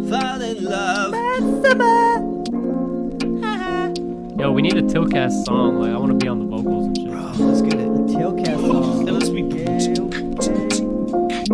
[0.09, 1.13] Fall in love.
[4.39, 5.79] Yo, we need a Tilcast song.
[5.79, 7.07] Like, I want to be on the vocals and shit.
[7.07, 7.87] Bro, let's get it.
[7.87, 9.05] A Tilcast song.
[9.05, 9.43] Let's be.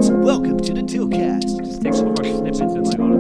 [0.10, 1.64] Welcome to the Tilcast.
[1.64, 3.11] Just take some more snippets and like.